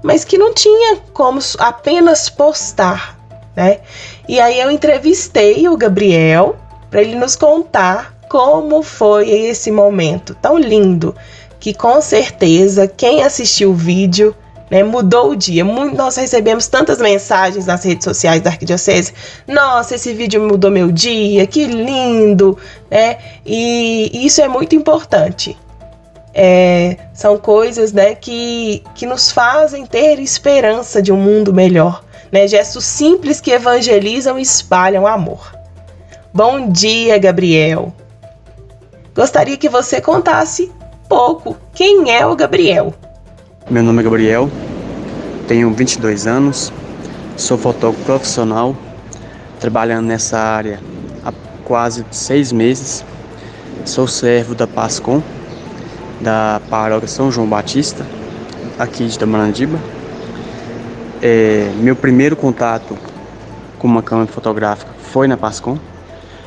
mas 0.03 0.25
que 0.25 0.39
não 0.39 0.53
tinha 0.53 0.99
como 1.13 1.41
apenas 1.59 2.29
postar, 2.29 3.18
né? 3.59 3.79
E 4.29 4.39
aí 4.39 4.61
eu 4.61 4.71
entrevistei 4.71 5.69
o 5.69 5.77
Gabriel 5.77 6.55
para 6.89 7.03
ele 7.03 7.17
nos 7.17 7.35
contar 7.35 8.15
como 8.29 8.85
foi 8.85 9.29
esse 9.29 9.73
momento 9.73 10.33
tão 10.41 10.57
lindo 10.57 11.13
que 11.59 11.75
com 11.75 12.01
certeza 12.01 12.87
quem 12.87 13.25
assistiu 13.25 13.71
o 13.71 13.75
vídeo 13.75 14.33
né, 14.71 14.85
mudou 14.85 15.31
o 15.31 15.37
dia. 15.37 15.65
Nós 15.65 16.15
recebemos 16.15 16.69
tantas 16.69 16.99
mensagens 16.99 17.67
nas 17.67 17.83
redes 17.83 18.05
sociais 18.05 18.41
da 18.41 18.51
Arquidiocese. 18.51 19.13
Nossa, 19.49 19.97
esse 19.97 20.15
vídeo 20.15 20.41
mudou 20.41 20.71
meu 20.71 20.93
dia, 20.93 21.45
que 21.45 21.67
lindo, 21.67 22.57
né? 22.89 23.19
E 23.45 24.25
isso 24.25 24.41
é 24.41 24.47
muito 24.47 24.77
importante. 24.77 25.59
É, 26.33 26.97
são 27.13 27.37
coisas 27.39 27.93
né, 27.93 28.15
que, 28.15 28.85
que 28.95 29.05
nos 29.05 29.33
fazem 29.33 29.85
ter 29.85 30.21
esperança 30.21 31.03
de 31.03 31.11
um 31.11 31.17
mundo 31.17 31.53
melhor. 31.53 32.05
Né? 32.31 32.47
Gestos 32.47 32.85
simples 32.85 33.41
que 33.41 33.51
evangelizam 33.51 34.39
e 34.39 34.43
espalham 34.43 35.07
amor. 35.07 35.53
Bom 36.33 36.69
dia, 36.69 37.19
Gabriel. 37.19 37.93
Gostaria 39.15 39.57
que 39.57 39.69
você 39.69 40.01
contasse 40.01 40.71
pouco 41.09 41.57
quem 41.75 42.15
é 42.15 42.25
o 42.27 42.37
Gabriel. 42.37 42.95
Meu 43.71 43.83
nome 43.83 44.01
é 44.01 44.05
Gabriel, 44.05 44.51
tenho 45.47 45.73
22 45.73 46.27
anos, 46.27 46.73
sou 47.37 47.59
fotógrafo 47.59 48.05
profissional, 48.05 48.77
trabalhando 49.59 50.07
nessa 50.07 50.39
área 50.39 50.81
há 51.25 51.33
quase 51.65 52.05
seis 52.11 52.53
meses. 52.53 53.05
Sou 53.85 54.07
servo 54.07 54.55
da 54.55 54.67
Pascom, 54.67 55.23
da 56.21 56.61
paróquia 56.69 57.09
São 57.09 57.33
João 57.33 57.49
Batista, 57.49 58.07
aqui 58.79 59.07
de 59.07 59.19
Tamarandiba. 59.19 59.79
É, 61.21 61.73
meu 61.75 61.97
primeiro 61.97 62.37
contato 62.37 62.97
com 63.77 63.89
uma 63.89 64.03
câmera 64.03 64.31
fotográfica 64.31 64.93
foi 65.01 65.27
na 65.27 65.37
Pascom, 65.37 65.77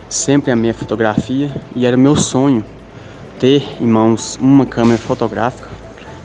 sempre 0.08 0.50
a 0.50 0.56
minha 0.56 0.74
fotografia 0.74 1.52
e 1.76 1.86
era 1.86 1.98
meu 1.98 2.16
sonho 2.16 2.64
ter 3.38 3.64
em 3.82 3.86
mãos 3.86 4.38
uma 4.40 4.66
câmera 4.66 4.98
fotográfica, 4.98 5.68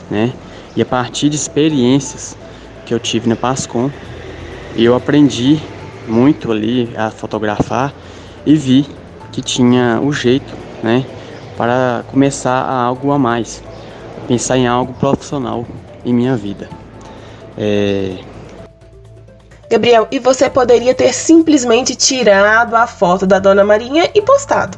né? 0.09 0.31
E 0.77 0.81
a 0.81 0.85
partir 0.85 1.27
de 1.27 1.35
experiências 1.35 2.37
que 2.85 2.93
eu 2.93 2.99
tive 2.99 3.27
na 3.27 3.35
Pascom, 3.35 3.91
eu 4.77 4.95
aprendi 4.95 5.59
muito 6.07 6.49
ali 6.49 6.89
a 6.95 7.11
fotografar 7.11 7.93
e 8.45 8.55
vi 8.55 8.87
que 9.33 9.41
tinha 9.41 9.99
o 10.01 10.13
jeito, 10.13 10.55
né, 10.81 11.05
para 11.57 12.05
começar 12.07 12.61
a 12.61 12.81
algo 12.81 13.11
a 13.11 13.19
mais, 13.19 13.61
pensar 14.25 14.57
em 14.57 14.67
algo 14.67 14.93
profissional 14.93 15.65
em 16.05 16.13
minha 16.13 16.37
vida. 16.37 16.69
É... 17.57 18.36
Gabriel, 19.69 20.07
e 20.09 20.17
você 20.17 20.49
poderia 20.49 20.93
ter 20.93 21.13
simplesmente 21.13 21.93
tirado 21.93 22.73
a 22.73 22.87
foto 22.87 23.25
da 23.27 23.37
Dona 23.37 23.65
Marinha 23.65 24.09
e 24.15 24.21
postado. 24.21 24.77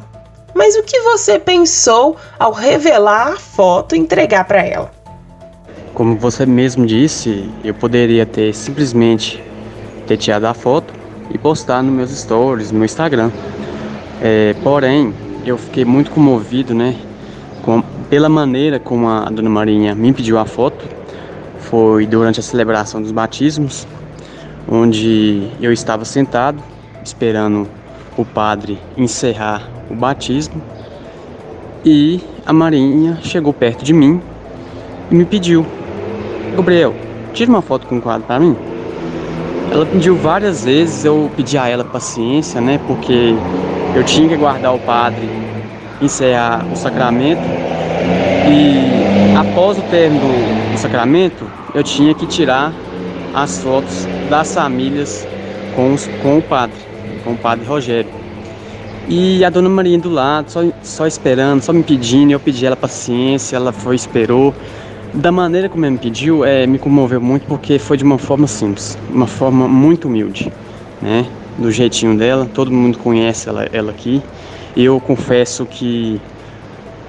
Mas 0.52 0.74
o 0.74 0.82
que 0.82 0.98
você 1.00 1.38
pensou 1.38 2.16
ao 2.36 2.52
revelar 2.52 3.34
a 3.34 3.36
foto 3.36 3.94
e 3.94 3.98
entregar 3.98 4.44
para 4.44 4.64
ela? 4.66 4.90
Como 5.94 6.16
você 6.16 6.44
mesmo 6.44 6.84
disse, 6.84 7.48
eu 7.62 7.72
poderia 7.72 8.26
ter 8.26 8.52
simplesmente 8.52 9.42
ter 10.08 10.16
tirado 10.16 10.46
a 10.46 10.54
foto 10.54 10.92
e 11.32 11.38
postar 11.38 11.82
nos 11.84 11.94
meus 11.94 12.10
stories, 12.10 12.72
no 12.72 12.78
meu 12.78 12.84
Instagram. 12.84 13.30
É, 14.20 14.54
porém, 14.60 15.14
eu 15.46 15.56
fiquei 15.56 15.84
muito 15.84 16.10
comovido, 16.10 16.74
né, 16.74 16.96
com, 17.62 17.80
pela 18.08 18.28
maneira 18.28 18.80
como 18.80 19.08
a 19.08 19.30
Dona 19.30 19.48
Marinha 19.48 19.94
me 19.94 20.12
pediu 20.12 20.36
a 20.36 20.44
foto. 20.44 20.84
Foi 21.60 22.06
durante 22.06 22.40
a 22.40 22.42
celebração 22.42 23.00
dos 23.00 23.12
batismos, 23.12 23.86
onde 24.70 25.50
eu 25.60 25.72
estava 25.72 26.04
sentado 26.04 26.62
esperando 27.04 27.68
o 28.16 28.24
padre 28.24 28.78
encerrar 28.96 29.68
o 29.90 29.94
batismo 29.94 30.62
e 31.84 32.20
a 32.46 32.52
Marinha 32.52 33.18
chegou 33.22 33.52
perto 33.52 33.84
de 33.84 33.92
mim 33.92 34.20
e 35.10 35.14
me 35.14 35.24
pediu: 35.24 35.66
Gabriel, 36.56 36.94
tira 37.32 37.50
uma 37.50 37.62
foto 37.62 37.86
com 37.86 37.98
o 37.98 38.00
quadro 38.00 38.26
para 38.26 38.38
mim. 38.38 38.56
Ela 39.72 39.86
pediu 39.86 40.16
várias 40.16 40.64
vezes, 40.64 41.04
eu 41.04 41.30
pedi 41.36 41.56
a 41.56 41.68
ela 41.68 41.84
paciência, 41.84 42.60
né? 42.60 42.78
Porque 42.86 43.34
eu 43.94 44.04
tinha 44.04 44.28
que 44.28 44.36
guardar 44.36 44.74
o 44.74 44.78
padre 44.78 45.28
encerrar 46.02 46.64
o 46.72 46.76
sacramento 46.76 47.46
e 48.48 49.36
após 49.36 49.78
o 49.78 49.82
término 49.82 50.28
do 50.72 50.78
sacramento 50.78 51.46
eu 51.74 51.82
tinha 51.82 52.14
que 52.14 52.26
tirar 52.26 52.72
as 53.34 53.62
fotos 53.62 54.06
das 54.28 54.54
famílias 54.54 55.26
com, 55.74 55.92
os, 55.92 56.08
com 56.22 56.38
o 56.38 56.42
padre, 56.42 56.76
com 57.24 57.32
o 57.32 57.36
padre 57.36 57.64
Rogério. 57.64 58.10
E 59.08 59.44
a 59.44 59.50
dona 59.50 59.68
Maria 59.68 59.98
do 59.98 60.10
lado, 60.10 60.50
só, 60.50 60.60
só 60.82 61.06
esperando, 61.06 61.62
só 61.62 61.72
me 61.72 61.82
pedindo, 61.82 62.30
eu 62.30 62.40
pedi 62.40 62.64
ela 62.64 62.76
paciência, 62.76 63.56
ela 63.56 63.72
foi, 63.72 63.96
esperou. 63.96 64.54
Da 65.12 65.32
maneira 65.32 65.68
como 65.68 65.84
ela 65.84 65.92
me 65.92 65.98
pediu, 65.98 66.44
é, 66.44 66.66
me 66.66 66.78
comoveu 66.78 67.20
muito 67.20 67.44
porque 67.46 67.78
foi 67.78 67.96
de 67.96 68.04
uma 68.04 68.18
forma 68.18 68.46
simples, 68.46 68.96
uma 69.10 69.26
forma 69.26 69.66
muito 69.66 70.06
humilde, 70.06 70.52
né? 71.02 71.26
Do 71.58 71.72
jeitinho 71.72 72.16
dela, 72.16 72.48
todo 72.54 72.70
mundo 72.70 72.98
conhece 72.98 73.48
ela, 73.48 73.64
ela 73.72 73.90
aqui. 73.90 74.22
Eu 74.76 75.00
confesso 75.00 75.66
que 75.66 76.20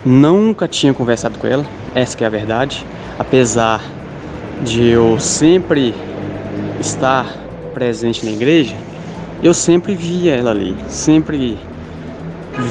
nunca 0.04 0.68
tinha 0.68 0.94
conversado 0.96 1.38
com 1.38 1.46
ela, 1.46 1.66
essa 1.94 2.18
é 2.24 2.26
a 2.26 2.30
verdade, 2.30 2.84
apesar 3.20 3.84
de 4.64 4.88
eu 4.88 5.20
sempre 5.20 5.94
estar 6.82 7.26
presente 7.74 8.26
na 8.26 8.32
igreja, 8.32 8.76
eu 9.42 9.54
sempre 9.54 9.96
via 9.96 10.36
ela 10.36 10.52
ali, 10.52 10.76
sempre 10.88 11.58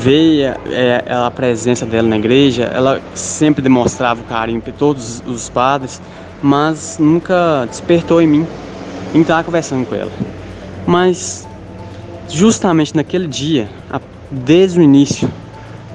veia 0.02 0.58
é, 0.66 1.02
a 1.08 1.30
presença 1.30 1.86
dela 1.86 2.06
na 2.06 2.16
igreja, 2.16 2.64
ela 2.64 3.00
sempre 3.14 3.62
demonstrava 3.62 4.20
o 4.20 4.24
carinho 4.24 4.60
por 4.60 4.72
todos 4.74 5.22
os 5.26 5.48
padres, 5.48 6.02
mas 6.42 6.98
nunca 6.98 7.66
despertou 7.66 8.20
em 8.20 8.26
mim 8.26 8.46
em 9.14 9.22
estar 9.22 9.42
conversando 9.42 9.86
com 9.86 9.94
ela. 9.94 10.12
Mas 10.86 11.48
justamente 12.28 12.94
naquele 12.94 13.26
dia, 13.26 13.68
desde 14.30 14.78
o 14.78 14.82
início 14.82 15.28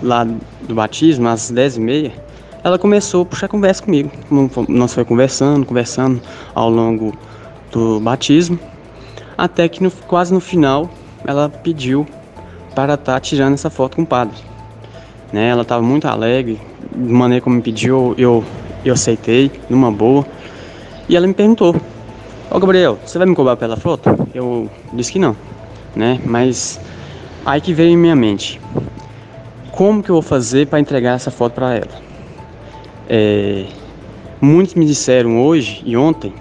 lá 0.01 0.23
do 0.23 0.75
batismo, 0.75 1.27
às 1.27 1.49
10 1.49 1.77
e 1.77 1.79
meia, 1.79 2.11
ela 2.63 2.79
começou 2.79 3.21
a 3.21 3.25
puxar 3.25 3.47
conversa 3.47 3.83
comigo. 3.83 4.11
Nós 4.67 4.93
foi 4.93 5.05
conversando, 5.05 5.65
conversando 5.65 6.21
ao 6.53 6.69
longo 6.69 7.15
do 7.75 7.99
batismo, 7.99 8.57
até 9.37 9.67
que 9.67 9.83
no, 9.83 9.91
quase 9.91 10.33
no 10.33 10.39
final 10.39 10.89
ela 11.27 11.49
pediu 11.49 12.07
para 12.73 12.93
estar 12.93 13.13
tá 13.13 13.19
tirando 13.19 13.53
essa 13.53 13.69
foto 13.69 13.97
com 13.97 14.03
o 14.03 14.05
padre. 14.05 14.37
Né? 15.33 15.49
Ela 15.49 15.63
estava 15.63 15.83
muito 15.83 16.07
alegre, 16.07 16.59
de 16.95 17.11
maneira 17.11 17.43
como 17.43 17.57
me 17.57 17.61
pediu, 17.61 18.15
eu, 18.17 18.43
eu 18.85 18.93
aceitei, 18.93 19.51
numa 19.69 19.91
boa. 19.91 20.25
E 21.09 21.17
ela 21.17 21.27
me 21.27 21.33
perguntou: 21.33 21.75
Ó 22.49 22.57
Gabriel, 22.59 22.97
você 23.05 23.17
vai 23.17 23.27
me 23.27 23.35
cobrar 23.35 23.57
pela 23.57 23.75
foto? 23.75 24.09
Eu 24.33 24.69
disse 24.93 25.11
que 25.11 25.19
não, 25.19 25.35
né? 25.93 26.19
Mas 26.23 26.79
aí 27.45 27.59
que 27.59 27.73
veio 27.73 27.89
em 27.89 27.97
minha 27.97 28.15
mente: 28.15 28.61
como 29.71 30.01
que 30.01 30.09
eu 30.09 30.15
vou 30.15 30.21
fazer 30.21 30.67
para 30.67 30.79
entregar 30.79 31.15
essa 31.15 31.29
foto 31.29 31.53
para 31.53 31.73
ela? 31.73 32.05
É, 33.09 33.65
muitos 34.39 34.75
me 34.75 34.85
disseram 34.85 35.43
hoje 35.43 35.83
e 35.85 35.97
ontem 35.97 36.33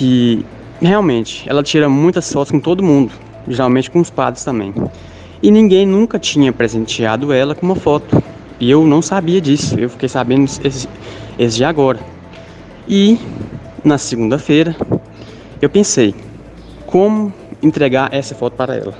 que 0.00 0.46
realmente 0.80 1.44
ela 1.46 1.62
tira 1.62 1.86
muitas 1.86 2.32
fotos 2.32 2.50
com 2.50 2.58
todo 2.58 2.82
mundo, 2.82 3.12
geralmente 3.46 3.90
com 3.90 4.00
os 4.00 4.08
padres 4.08 4.42
também. 4.42 4.72
E 5.42 5.50
ninguém 5.50 5.84
nunca 5.84 6.18
tinha 6.18 6.50
presenteado 6.54 7.34
ela 7.34 7.54
com 7.54 7.66
uma 7.66 7.76
foto. 7.76 8.22
E 8.58 8.70
eu 8.70 8.86
não 8.86 9.02
sabia 9.02 9.42
disso, 9.42 9.78
eu 9.78 9.90
fiquei 9.90 10.08
sabendo 10.08 10.44
esse, 10.64 10.88
de 11.38 11.64
agora. 11.64 12.00
E 12.88 13.18
na 13.84 13.98
segunda-feira 13.98 14.74
eu 15.60 15.68
pensei 15.68 16.14
como 16.86 17.30
entregar 17.62 18.08
essa 18.10 18.34
foto 18.34 18.54
para 18.54 18.74
ela. 18.74 18.94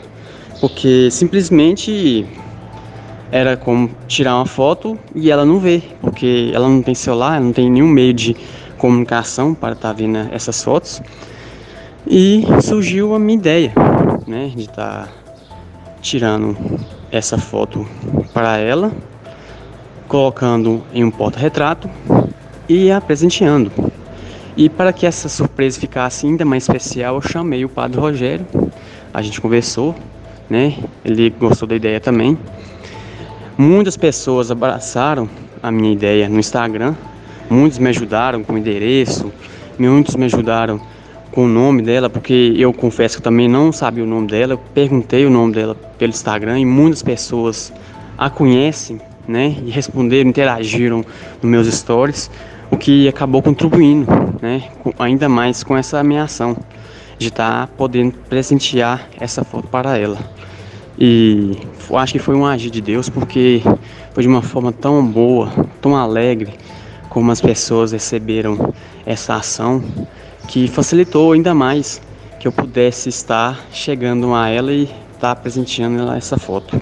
Porque 0.60 1.10
simplesmente 1.10 2.26
era 3.32 3.56
como 3.56 3.90
tirar 4.06 4.36
uma 4.36 4.44
foto 4.44 4.98
e 5.14 5.30
ela 5.30 5.46
não 5.46 5.58
vê, 5.58 5.82
porque 6.02 6.50
ela 6.52 6.68
não 6.68 6.82
tem 6.82 6.94
celular, 6.94 7.40
não 7.40 7.54
tem 7.54 7.70
nenhum 7.70 7.88
meio 7.88 8.12
de 8.12 8.36
comunicação 8.80 9.54
para 9.54 9.74
estar 9.74 9.88
tá 9.88 9.94
vendo 9.94 10.18
essas 10.32 10.64
fotos. 10.64 11.02
E 12.06 12.44
surgiu 12.62 13.14
a 13.14 13.18
minha 13.18 13.38
ideia, 13.38 13.72
né, 14.26 14.50
de 14.54 14.62
estar 14.62 15.06
tá 15.06 15.08
tirando 16.00 16.56
essa 17.12 17.36
foto 17.36 17.86
para 18.32 18.56
ela, 18.56 18.90
colocando 20.08 20.82
em 20.94 21.04
um 21.04 21.10
porta-retrato 21.10 21.88
e 22.68 22.90
a 22.90 23.00
presenteando. 23.00 23.70
E 24.56 24.68
para 24.68 24.92
que 24.92 25.06
essa 25.06 25.28
surpresa 25.28 25.78
ficasse 25.78 26.26
ainda 26.26 26.44
mais 26.44 26.64
especial, 26.64 27.16
eu 27.16 27.22
chamei 27.22 27.64
o 27.64 27.68
Padre 27.68 28.00
Rogério. 28.00 28.46
A 29.12 29.22
gente 29.22 29.40
conversou, 29.40 29.94
né? 30.48 30.76
Ele 31.04 31.30
gostou 31.30 31.68
da 31.68 31.76
ideia 31.76 32.00
também. 32.00 32.36
Muitas 33.56 33.96
pessoas 33.96 34.50
abraçaram 34.50 35.28
a 35.62 35.70
minha 35.70 35.92
ideia 35.92 36.28
no 36.28 36.40
Instagram, 36.40 36.94
muitos 37.50 37.78
me 37.78 37.88
ajudaram 37.88 38.44
com 38.44 38.52
o 38.54 38.58
endereço, 38.58 39.32
muitos 39.78 40.14
me 40.14 40.24
ajudaram 40.26 40.80
com 41.32 41.44
o 41.44 41.48
nome 41.48 41.82
dela, 41.82 42.08
porque 42.08 42.54
eu 42.56 42.72
confesso 42.72 43.16
que 43.16 43.22
também 43.22 43.48
não 43.48 43.72
sabia 43.72 44.04
o 44.04 44.06
nome 44.06 44.28
dela, 44.28 44.54
eu 44.54 44.58
perguntei 44.58 45.26
o 45.26 45.30
nome 45.30 45.54
dela 45.54 45.76
pelo 45.98 46.10
Instagram 46.10 46.60
e 46.60 46.64
muitas 46.64 47.02
pessoas 47.02 47.72
a 48.16 48.30
conhecem, 48.30 49.00
né, 49.26 49.56
e 49.64 49.70
responderam, 49.70 50.30
interagiram 50.30 51.04
nos 51.42 51.50
meus 51.50 51.66
stories, 51.66 52.30
o 52.70 52.76
que 52.76 53.08
acabou 53.08 53.42
contribuindo, 53.42 54.06
né, 54.40 54.64
ainda 54.98 55.28
mais 55.28 55.62
com 55.62 55.76
essa 55.76 55.98
ameação 55.98 56.56
de 57.18 57.28
estar 57.28 57.66
tá 57.66 57.72
podendo 57.76 58.12
presentear 58.28 59.08
essa 59.20 59.44
foto 59.44 59.68
para 59.68 59.96
ela. 59.96 60.18
E 60.98 61.56
acho 61.94 62.12
que 62.12 62.18
foi 62.18 62.34
um 62.34 62.44
agir 62.44 62.70
de 62.70 62.80
Deus 62.80 63.08
porque 63.08 63.62
foi 64.12 64.22
de 64.22 64.28
uma 64.28 64.42
forma 64.42 64.72
tão 64.72 65.04
boa, 65.04 65.50
tão 65.80 65.96
alegre, 65.96 66.52
como 67.10 67.32
as 67.32 67.40
pessoas 67.40 67.92
receberam 67.92 68.72
essa 69.04 69.34
ação, 69.34 69.84
que 70.48 70.68
facilitou 70.68 71.32
ainda 71.32 71.52
mais 71.52 72.00
que 72.38 72.48
eu 72.48 72.52
pudesse 72.52 73.10
estar 73.10 73.66
chegando 73.70 74.32
a 74.32 74.48
ela 74.48 74.72
e 74.72 74.88
estar 75.12 75.34
presenteando 75.36 76.00
ela 76.00 76.16
essa 76.16 76.38
foto. 76.38 76.80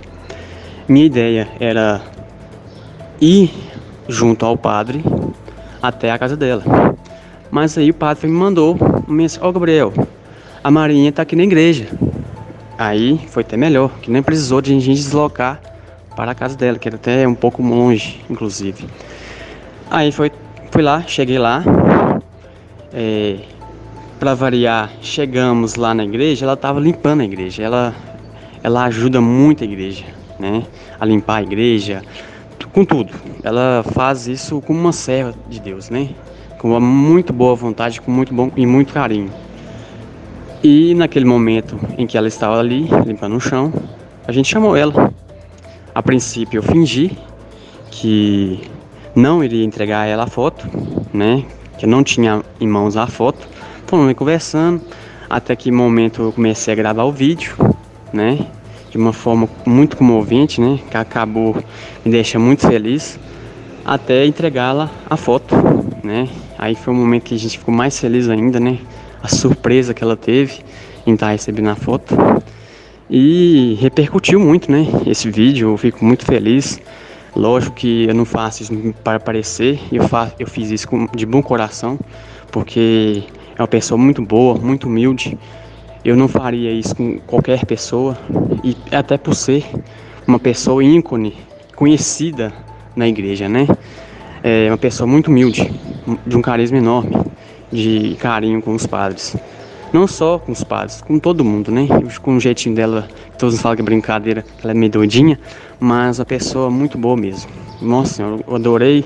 Minha 0.86 1.06
ideia 1.06 1.48
era 1.58 2.00
ir 3.20 3.50
junto 4.06 4.46
ao 4.46 4.56
padre 4.56 5.02
até 5.82 6.12
a 6.12 6.18
casa 6.18 6.36
dela. 6.36 6.62
Mas 7.50 7.76
aí 7.76 7.90
o 7.90 7.94
padre 7.94 8.28
me 8.28 8.34
mandou 8.34 8.76
mensagem: 9.08 9.44
Ó 9.44 9.48
oh, 9.48 9.52
Gabriel, 9.52 9.92
a 10.62 10.70
Marinha 10.70 11.08
está 11.08 11.22
aqui 11.22 11.34
na 11.34 11.42
igreja. 11.42 11.88
Aí 12.76 13.18
foi 13.30 13.42
até 13.42 13.56
melhor, 13.56 13.90
que 14.00 14.10
nem 14.10 14.22
precisou 14.22 14.60
de 14.60 14.70
a 14.70 14.74
gente 14.74 14.94
deslocar 14.94 15.60
para 16.14 16.32
a 16.32 16.34
casa 16.34 16.56
dela, 16.56 16.78
que 16.78 16.88
era 16.88 16.96
até 16.96 17.26
um 17.26 17.34
pouco 17.34 17.62
longe, 17.62 18.24
inclusive. 18.28 18.86
Aí 19.90 20.12
foi, 20.12 20.30
fui 20.70 20.82
lá, 20.82 21.02
cheguei 21.06 21.38
lá. 21.38 21.64
É, 22.92 23.36
para 24.18 24.34
variar, 24.34 24.90
chegamos 25.00 25.76
lá 25.76 25.94
na 25.94 26.04
igreja, 26.04 26.44
ela 26.44 26.54
estava 26.54 26.78
limpando 26.78 27.20
a 27.20 27.24
igreja. 27.24 27.62
Ela, 27.62 27.94
ela 28.62 28.84
ajuda 28.84 29.20
muito 29.20 29.64
a 29.64 29.66
igreja, 29.66 30.04
né? 30.38 30.64
A 31.00 31.06
limpar 31.06 31.36
a 31.36 31.42
igreja, 31.42 32.02
com 32.72 32.84
tudo. 32.84 33.12
Ela 33.42 33.82
faz 33.92 34.26
isso 34.26 34.60
como 34.60 34.78
uma 34.78 34.92
serva 34.92 35.34
de 35.48 35.58
Deus, 35.58 35.88
né? 35.88 36.10
Com 36.58 36.70
uma 36.70 36.80
muito 36.80 37.32
boa 37.32 37.54
vontade, 37.54 38.00
com 38.00 38.10
muito 38.10 38.34
bom 38.34 38.50
e 38.56 38.66
muito 38.66 38.92
carinho. 38.92 39.30
E 40.62 40.94
naquele 40.94 41.24
momento 41.24 41.78
em 41.96 42.06
que 42.06 42.18
ela 42.18 42.28
estava 42.28 42.58
ali, 42.58 42.88
limpando 43.06 43.36
o 43.36 43.40
chão, 43.40 43.72
a 44.26 44.32
gente 44.32 44.48
chamou 44.48 44.76
ela. 44.76 45.12
A 45.94 46.02
princípio 46.02 46.58
eu 46.58 46.62
fingi 46.62 47.16
que 47.90 48.60
não 49.18 49.42
iria 49.42 49.64
entregar 49.64 50.00
a 50.00 50.06
ela 50.06 50.24
a 50.24 50.26
foto, 50.26 50.68
né? 51.12 51.44
Que 51.78 51.84
eu 51.84 51.88
não 51.88 52.02
tinha 52.02 52.42
em 52.60 52.66
mãos 52.66 52.96
a 52.96 53.06
foto. 53.06 53.48
Fomos 53.86 54.12
conversando, 54.14 54.80
até 55.28 55.54
que 55.56 55.70
momento 55.70 56.22
eu 56.22 56.32
comecei 56.32 56.72
a 56.72 56.76
gravar 56.76 57.04
o 57.04 57.12
vídeo, 57.12 57.56
né? 58.12 58.46
De 58.90 58.96
uma 58.96 59.12
forma 59.12 59.48
muito 59.66 59.96
comovente, 59.96 60.60
né? 60.60 60.78
Que 60.90 60.96
acabou 60.96 61.56
me 62.04 62.10
deixando 62.10 62.44
muito 62.44 62.66
feliz, 62.66 63.18
até 63.84 64.24
entregá-la 64.24 64.90
a 65.08 65.16
foto, 65.16 65.54
né? 66.02 66.28
Aí 66.58 66.74
foi 66.74 66.92
o 66.92 66.96
momento 66.96 67.24
que 67.24 67.34
a 67.34 67.38
gente 67.38 67.58
ficou 67.58 67.74
mais 67.74 67.98
feliz 67.98 68.28
ainda, 68.28 68.60
né? 68.60 68.78
a 69.22 69.28
surpresa 69.28 69.92
que 69.92 70.02
ela 70.02 70.16
teve 70.16 70.60
em 71.06 71.14
estar 71.14 71.30
recebendo 71.30 71.68
a 71.68 71.74
foto. 71.74 72.16
E 73.10 73.76
repercutiu 73.80 74.38
muito, 74.38 74.70
né? 74.70 74.86
Esse 75.06 75.30
vídeo, 75.30 75.70
eu 75.70 75.76
fico 75.76 76.04
muito 76.04 76.24
feliz. 76.24 76.80
Lógico 77.34 77.76
que 77.76 78.06
eu 78.08 78.14
não 78.14 78.24
faço 78.24 78.62
isso 78.62 78.94
para 79.04 79.16
aparecer, 79.16 79.78
eu, 79.92 80.08
faço, 80.08 80.34
eu 80.38 80.46
fiz 80.46 80.70
isso 80.70 80.88
com, 80.88 81.06
de 81.14 81.26
bom 81.26 81.42
coração, 81.42 81.98
porque 82.50 83.22
é 83.56 83.60
uma 83.60 83.68
pessoa 83.68 83.98
muito 83.98 84.22
boa, 84.22 84.54
muito 84.54 84.86
humilde. 84.86 85.38
Eu 86.04 86.16
não 86.16 86.28
faria 86.28 86.72
isso 86.72 86.94
com 86.96 87.18
qualquer 87.20 87.64
pessoa, 87.66 88.16
e 88.64 88.76
até 88.94 89.18
por 89.18 89.34
ser 89.34 89.64
uma 90.26 90.38
pessoa 90.38 90.82
ícone, 90.82 91.34
conhecida 91.74 92.52
na 92.96 93.06
igreja, 93.06 93.48
né? 93.48 93.66
É 94.42 94.68
uma 94.70 94.78
pessoa 94.78 95.06
muito 95.06 95.28
humilde, 95.28 95.70
de 96.26 96.36
um 96.36 96.42
carisma 96.42 96.78
enorme 96.78 97.28
de 97.70 98.16
carinho 98.18 98.62
com 98.62 98.74
os 98.74 98.86
padres. 98.86 99.36
Não 99.92 100.06
só 100.06 100.38
com 100.38 100.52
os 100.52 100.62
padres, 100.62 101.00
com 101.00 101.18
todo 101.18 101.44
mundo, 101.44 101.70
né? 101.70 101.86
Com 102.22 102.36
o 102.36 102.40
jeitinho 102.40 102.74
dela, 102.74 103.08
todos 103.38 103.60
falam 103.60 103.76
que 103.76 103.82
é 103.82 103.84
brincadeira, 103.84 104.44
ela 104.62 104.72
é 104.72 104.74
meio 104.74 104.92
doidinha, 104.92 105.38
mas 105.80 106.20
a 106.20 106.24
pessoa 106.24 106.70
muito 106.70 106.98
boa 106.98 107.16
mesmo. 107.16 107.50
Nossa, 107.80 108.22
eu 108.22 108.54
adorei 108.54 109.04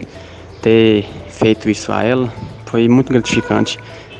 ter 0.60 1.06
feito 1.28 1.68
isso 1.68 1.92
a 1.92 2.02
ela, 2.02 2.32
foi 2.66 2.88
muito 2.88 3.12
gratificante 3.12 3.78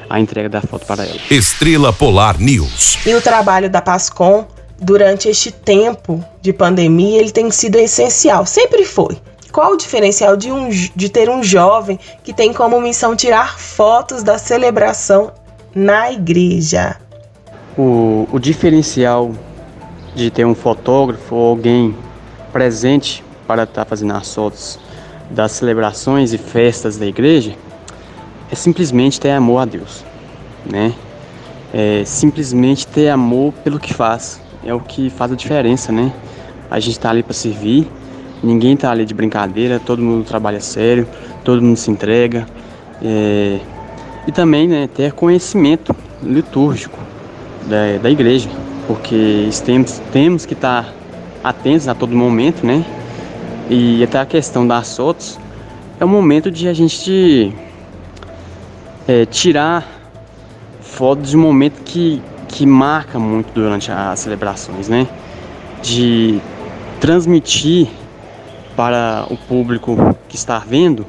a 0.08 0.20
entrega 0.20 0.48
da 0.48 0.60
foto 0.60 0.86
para 0.86 1.04
ela. 1.04 1.18
Estrela 1.30 1.92
Polar 1.92 2.38
News. 2.38 2.98
E 3.06 3.14
o 3.14 3.20
trabalho 3.20 3.70
da 3.70 3.80
Pascom 3.80 4.46
durante 4.82 5.28
este 5.28 5.50
tempo 5.50 6.22
de 6.40 6.52
pandemia, 6.52 7.20
ele 7.20 7.30
tem 7.30 7.50
sido 7.50 7.76
essencial, 7.76 8.44
sempre 8.44 8.84
foi. 8.84 9.16
Qual 9.52 9.72
o 9.72 9.76
diferencial 9.76 10.36
de, 10.36 10.50
um, 10.50 10.68
de 10.68 11.08
ter 11.08 11.28
um 11.28 11.42
jovem 11.42 11.98
que 12.24 12.32
tem 12.32 12.52
como 12.52 12.80
missão 12.80 13.14
tirar 13.14 13.58
fotos 13.58 14.22
da 14.22 14.38
celebração 14.38 15.30
na 15.74 16.12
igreja? 16.12 16.96
O, 17.76 18.28
o 18.32 18.38
diferencial 18.38 19.32
de 20.14 20.30
ter 20.30 20.44
um 20.44 20.54
fotógrafo 20.54 21.34
ou 21.34 21.50
alguém 21.50 21.96
presente 22.52 23.24
para 23.46 23.62
estar 23.62 23.84
tá 23.84 23.88
fazendo 23.88 24.12
as 24.12 24.34
fotos 24.34 24.78
das 25.30 25.52
celebrações 25.52 26.32
e 26.32 26.38
festas 26.38 26.98
da 26.98 27.06
igreja 27.06 27.54
é 28.50 28.54
simplesmente 28.54 29.18
ter 29.18 29.30
amor 29.30 29.58
a 29.58 29.64
Deus, 29.64 30.04
né? 30.70 30.94
É 31.72 32.04
simplesmente 32.04 32.86
ter 32.86 33.08
amor 33.08 33.54
pelo 33.64 33.80
que 33.80 33.94
faz, 33.94 34.40
é 34.62 34.74
o 34.74 34.80
que 34.80 35.08
faz 35.08 35.32
a 35.32 35.34
diferença, 35.34 35.90
né? 35.90 36.12
A 36.70 36.78
gente 36.78 36.92
está 36.92 37.08
ali 37.08 37.22
para 37.22 37.32
servir 37.32 37.90
Ninguém 38.42 38.76
tá 38.76 38.90
ali 38.90 39.04
de 39.04 39.14
brincadeira, 39.14 39.78
todo 39.78 40.02
mundo 40.02 40.24
trabalha 40.24 40.60
sério, 40.60 41.06
todo 41.44 41.62
mundo 41.62 41.76
se 41.76 41.90
entrega. 41.92 42.44
É, 43.00 43.60
e 44.26 44.32
também 44.32 44.68
né, 44.68 44.88
ter 44.92 45.12
conhecimento 45.12 45.94
litúrgico 46.22 46.98
da, 47.66 47.98
da 48.02 48.10
igreja, 48.10 48.48
porque 48.86 49.48
temos, 49.64 50.00
temos 50.12 50.46
que 50.46 50.54
estar 50.54 50.92
atentos 51.42 51.88
a 51.88 51.94
todo 51.94 52.14
momento, 52.14 52.64
né? 52.64 52.84
E 53.68 54.02
até 54.02 54.20
a 54.20 54.26
questão 54.26 54.66
das 54.66 54.96
fotos, 54.96 55.38
é 55.98 56.04
o 56.04 56.08
momento 56.08 56.50
de 56.50 56.68
a 56.68 56.72
gente 56.72 57.52
é, 59.06 59.24
tirar 59.26 59.86
fotos 60.80 61.30
de 61.30 61.36
um 61.36 61.40
momento 61.40 61.82
que, 61.84 62.22
que 62.48 62.66
marca 62.66 63.18
muito 63.18 63.52
durante 63.52 63.90
as 63.90 64.20
celebrações, 64.20 64.88
né? 64.88 65.08
De 65.82 66.40
transmitir 67.00 67.88
para 68.76 69.26
o 69.30 69.36
público 69.36 70.16
que 70.28 70.36
está 70.36 70.58
vendo 70.58 71.04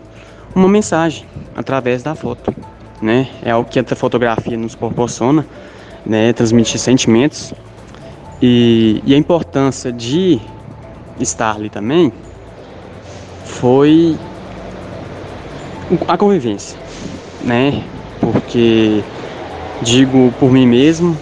uma 0.56 0.68
mensagem 0.68 1.26
através 1.56 2.02
da 2.04 2.16
foto, 2.16 2.54
né? 3.04 3.28
É 3.44 3.52
algo 3.52 3.70
que 3.70 3.80
a 3.80 3.84
fotografia 3.96 4.58
nos 4.58 4.76
proporciona, 4.76 5.46
né? 6.06 6.34
Transmitir 6.34 6.80
sentimentos 6.80 7.54
e, 8.42 9.02
e 9.06 9.14
a 9.14 9.18
importância 9.18 9.92
de 9.92 10.40
estar 11.20 11.56
ali 11.56 11.70
também 11.70 12.12
foi 13.46 14.18
a 16.08 16.18
convivência, 16.18 16.78
né? 17.42 17.84
Porque 18.20 19.04
digo 19.82 20.34
por 20.40 20.52
mim 20.52 20.66
mesmo, 20.66 21.18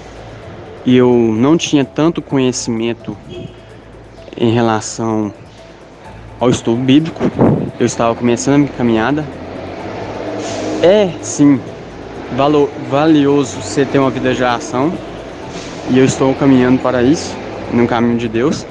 eu 0.85 1.11
não 1.11 1.57
tinha 1.57 1.85
tanto 1.85 2.21
conhecimento 2.21 3.15
em 4.37 4.51
relação 4.51 5.33
ao 6.39 6.49
estudo 6.49 6.81
bíblico. 6.81 7.21
Eu 7.79 7.85
estava 7.85 8.15
começando 8.15 8.55
a 8.55 8.57
minha 8.57 8.71
caminhada. 8.71 9.25
É, 10.81 11.11
sim, 11.21 11.59
valor, 12.35 12.69
valioso 12.89 13.61
você 13.61 13.85
ter 13.85 13.99
uma 13.99 14.09
vida 14.09 14.33
de 14.33 14.41
oração. 14.41 14.93
E 15.89 15.97
eu 15.97 16.05
estou 16.05 16.33
caminhando 16.35 16.81
para 16.81 17.03
isso, 17.03 17.35
no 17.73 17.87
caminho 17.87 18.17
de 18.17 18.27
Deus. 18.27 18.65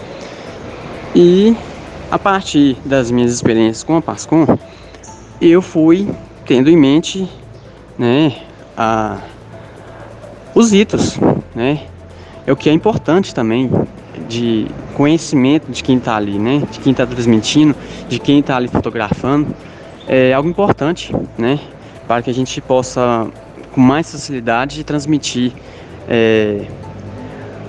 E 1.15 1.57
a 2.11 2.19
partir 2.19 2.77
das 2.85 3.11
minhas 3.11 3.33
experiências 3.33 3.83
com 3.85 3.97
a 3.97 4.03
Pascom, 4.03 4.47
eu 5.41 5.61
fui 5.61 6.09
tendo 6.47 6.69
em 6.69 6.77
mente, 6.77 7.29
né, 7.99 8.35
a, 8.77 9.19
os 10.55 10.73
itos, 10.73 11.19
né, 11.55 11.83
é 12.47 12.53
o 12.53 12.57
que 12.57 12.69
é 12.69 12.73
importante 12.73 13.35
também 13.35 13.71
de 14.29 14.67
conhecimento 14.95 15.71
de 15.71 15.83
quem 15.83 15.99
está 15.99 16.17
ali, 16.17 16.39
né, 16.39 16.63
de 16.71 16.81
quem 16.81 16.93
está 16.93 17.07
transmitindo, 17.07 17.75
de 18.09 18.19
quem 18.19 18.41
está 18.41 18.57
ali 18.57 18.69
fotografando, 18.69 19.55
é 20.09 20.33
algo 20.33 20.49
importante, 20.49 21.15
né, 21.39 21.59
para 22.09 22.23
que 22.23 22.31
a 22.31 22.35
gente 22.35 22.61
possa 22.61 23.29
com 23.73 23.81
mais 23.81 24.11
facilidade 24.11 24.83
transmitir 24.85 25.53
é, 26.09 26.67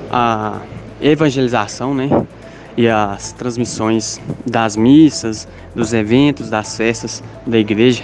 a 0.10 0.60
evangelização, 1.02 1.94
né, 1.94 2.10
e 2.78 2.88
as 2.88 3.32
transmissões 3.34 4.20
das 4.46 4.76
missas, 4.76 5.48
dos 5.76 5.94
eventos, 5.94 6.50
das 6.50 6.76
festas 6.76 7.24
da 7.46 7.58
igreja. 7.58 8.04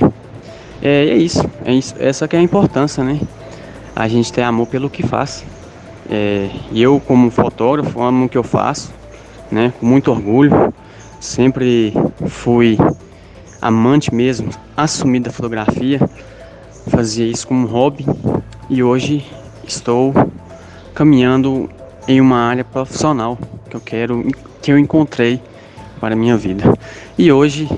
É, 0.81 1.09
é 1.09 1.17
isso, 1.17 1.49
é 1.65 1.73
isso, 1.73 1.95
essa 1.99 2.27
que 2.27 2.35
é 2.35 2.39
a 2.39 2.41
importância, 2.41 3.03
né? 3.03 3.19
A 3.95 4.07
gente 4.07 4.31
ter 4.31 4.43
amor 4.43 4.67
pelo 4.67 4.89
que 4.89 5.05
faz. 5.05 5.43
É, 6.09 6.49
eu 6.73 6.99
como 6.99 7.31
fotógrafo 7.31 8.01
amo 8.01 8.25
o 8.25 8.29
que 8.29 8.37
eu 8.37 8.43
faço, 8.43 8.93
né? 9.51 9.73
Com 9.79 9.85
muito 9.85 10.11
orgulho. 10.11 10.73
Sempre 11.19 11.93
fui 12.27 12.77
amante 13.59 14.13
mesmo, 14.13 14.51
assumido 14.75 15.25
da 15.25 15.31
fotografia. 15.31 15.99
Fazia 16.89 17.25
isso 17.25 17.47
como 17.47 17.67
hobby 17.67 18.05
e 18.69 18.81
hoje 18.81 19.25
estou 19.67 20.13
caminhando 20.93 21.69
em 22.07 22.19
uma 22.21 22.37
área 22.37 22.63
profissional 22.63 23.37
que 23.69 23.75
eu 23.75 23.81
quero 23.81 24.25
que 24.61 24.71
eu 24.71 24.79
encontrei 24.79 25.41
para 25.99 26.13
a 26.13 26.17
minha 26.17 26.37
vida. 26.37 26.73
E 27.17 27.31
hoje, 27.31 27.69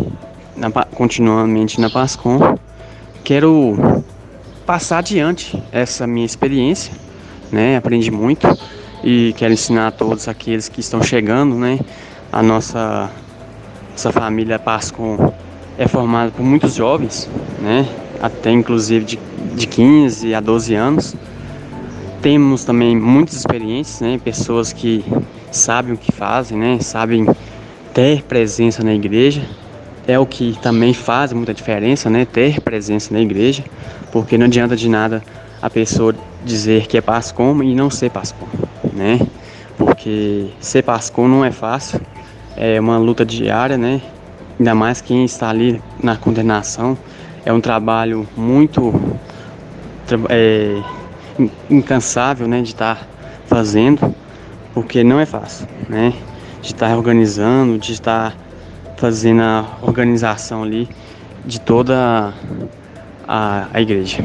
continuamente 0.96 1.80
na 1.82 1.90
Pascom, 1.90 2.58
quero 3.24 4.04
passar 4.66 5.00
adiante 5.00 5.62
essa 5.72 6.06
minha 6.06 6.26
experiência, 6.26 6.94
né? 7.52 7.78
Aprendi 7.78 8.12
muito 8.12 8.48
e 9.04 9.34
quero 9.38 9.54
ensinar 9.54 9.88
a 9.88 9.92
todos 9.92 10.28
aqueles 10.28 10.70
que 10.70 10.80
estão 10.80 11.02
chegando, 11.02 11.56
né? 11.56 11.80
A 12.32 12.44
nossa, 12.44 13.10
nossa 13.92 14.12
família 14.12 14.60
Pascom 14.60 15.34
é 15.78 15.88
formada 15.88 16.32
por 16.32 16.44
muitos 16.44 16.76
jovens, 16.76 17.30
né? 17.60 17.88
Até 18.22 18.52
inclusive 18.52 19.06
de, 19.06 19.20
de 19.56 19.68
15 19.68 20.34
a 20.34 20.40
12 20.40 20.76
anos. 20.76 21.16
Temos 22.22 22.66
também 22.66 22.96
muitas 22.98 23.36
experiências, 23.36 24.02
né? 24.02 24.20
Pessoas 24.24 24.74
que 24.74 25.04
sabem 25.52 25.94
o 25.94 25.98
que 25.98 26.12
fazem, 26.12 26.58
né? 26.58 26.80
Sabem 26.82 27.26
ter 27.94 28.24
presença 28.24 28.84
na 28.84 28.94
igreja. 28.94 29.42
É 30.08 30.18
o 30.18 30.26
que 30.26 30.58
também 30.62 30.94
faz 30.94 31.32
muita 31.32 31.54
diferença, 31.54 32.10
né? 32.10 32.26
Ter 32.26 32.60
presença 32.62 33.14
na 33.14 33.22
igreja, 33.22 33.64
porque 34.12 34.38
não 34.38 34.48
adianta 34.48 34.76
de 34.76 34.90
nada 34.90 35.24
a 35.62 35.70
pessoa 35.70 36.16
dizer 36.44 36.88
que 36.88 36.98
é 36.98 37.02
pascom 37.02 37.62
e 37.62 37.76
não 37.76 37.90
ser 37.90 38.10
pascom, 38.10 38.48
né? 38.94 39.20
Porque 39.78 40.48
ser 40.60 40.84
pascom 40.84 41.28
não 41.28 41.46
é 41.46 41.52
fácil, 41.52 42.02
é 42.58 42.80
uma 42.80 42.98
luta 42.98 43.26
diária, 43.26 43.78
né? 43.78 44.02
Ainda 44.58 44.76
mais 44.76 45.00
quem 45.00 45.24
está 45.24 45.50
ali 45.50 45.82
na 46.02 46.18
condenação, 46.18 46.98
é 47.46 47.54
um 47.54 47.62
trabalho 47.62 48.28
muito 48.36 48.94
é, 50.30 50.82
incansável, 51.70 52.48
né? 52.48 52.62
De 52.62 52.70
estar 52.70 53.08
fazendo 53.46 54.14
porque 54.74 55.04
não 55.04 55.20
é 55.20 55.26
fácil, 55.26 55.68
né? 55.88 56.14
De 56.62 56.68
estar 56.68 56.96
organizando, 56.96 57.78
de 57.78 57.94
estar 57.94 58.36
fazendo 58.98 59.42
a 59.42 59.66
organização 59.82 60.64
ali 60.64 60.90
de 61.46 61.60
toda 61.60 62.34
a, 63.28 63.68
a 63.74 63.82
igreja. 63.82 64.18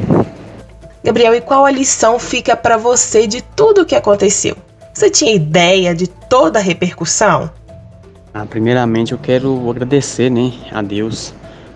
Gabriel, 1.03 1.35
e 1.35 1.41
qual 1.41 1.65
a 1.65 1.71
lição 1.71 2.19
fica 2.19 2.55
para 2.55 2.77
você 2.77 3.27
de 3.27 3.41
tudo 3.41 3.81
o 3.81 3.85
que 3.85 3.95
aconteceu? 3.95 4.57
Você 4.93 5.09
tinha 5.09 5.33
ideia 5.33 5.93
de 5.93 6.07
toda 6.07 6.59
a 6.59 6.61
repercussão? 6.61 7.49
Ah, 8.33 8.45
primeiramente, 8.45 9.11
eu 9.11 9.17
quero 9.17 9.69
agradecer, 9.69 10.29
né, 10.29 10.51
a 10.71 10.81
Deus 10.81 11.33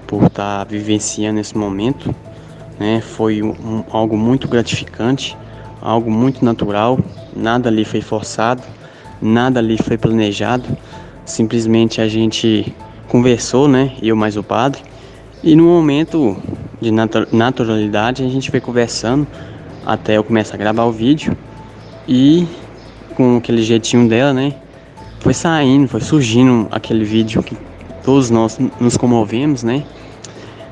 por 0.10 0.24
estar 0.24 0.66
vivenciando 0.66 1.40
esse 1.40 1.56
momento. 1.56 2.14
Né? 2.78 3.00
Foi 3.00 3.42
um, 3.44 3.84
algo 3.92 4.18
muito 4.18 4.48
gratificante, 4.48 5.38
algo 5.82 6.12
muito 6.12 6.44
natural 6.44 6.98
nada 7.36 7.70
ali 7.70 7.86
foi 7.86 8.02
forçado, 8.02 8.64
nada 9.22 9.60
ali 9.60 9.78
foi 9.78 9.98
planejado. 9.98 10.66
Simplesmente 11.26 12.02
a 12.02 12.08
gente 12.08 12.74
conversou, 13.08 13.68
né? 13.68 13.94
Eu 14.02 14.16
mais 14.16 14.36
o 14.36 14.44
padre. 14.44 14.82
E 15.44 15.56
no 15.56 15.64
momento 15.64 16.38
de 16.82 16.92
naturalidade 16.92 18.24
a 18.24 18.30
gente 18.30 18.50
foi 18.50 18.60
conversando 18.60 19.28
até 19.86 20.18
eu 20.18 20.24
começar 20.24 20.56
a 20.56 20.58
gravar 20.58 20.84
o 20.86 20.92
vídeo. 20.92 21.38
E 22.08 22.48
com 23.16 23.38
aquele 23.38 23.62
jeitinho 23.62 24.08
dela, 24.10 24.34
né? 24.34 24.54
Foi 25.20 25.34
saindo, 25.34 25.88
foi 25.88 26.02
surgindo 26.02 26.68
aquele 26.72 27.04
vídeo 27.04 27.44
que 27.44 27.56
todos 28.04 28.30
nós 28.30 28.58
nos 28.80 28.98
comovemos, 28.98 29.64
né? 29.64 29.84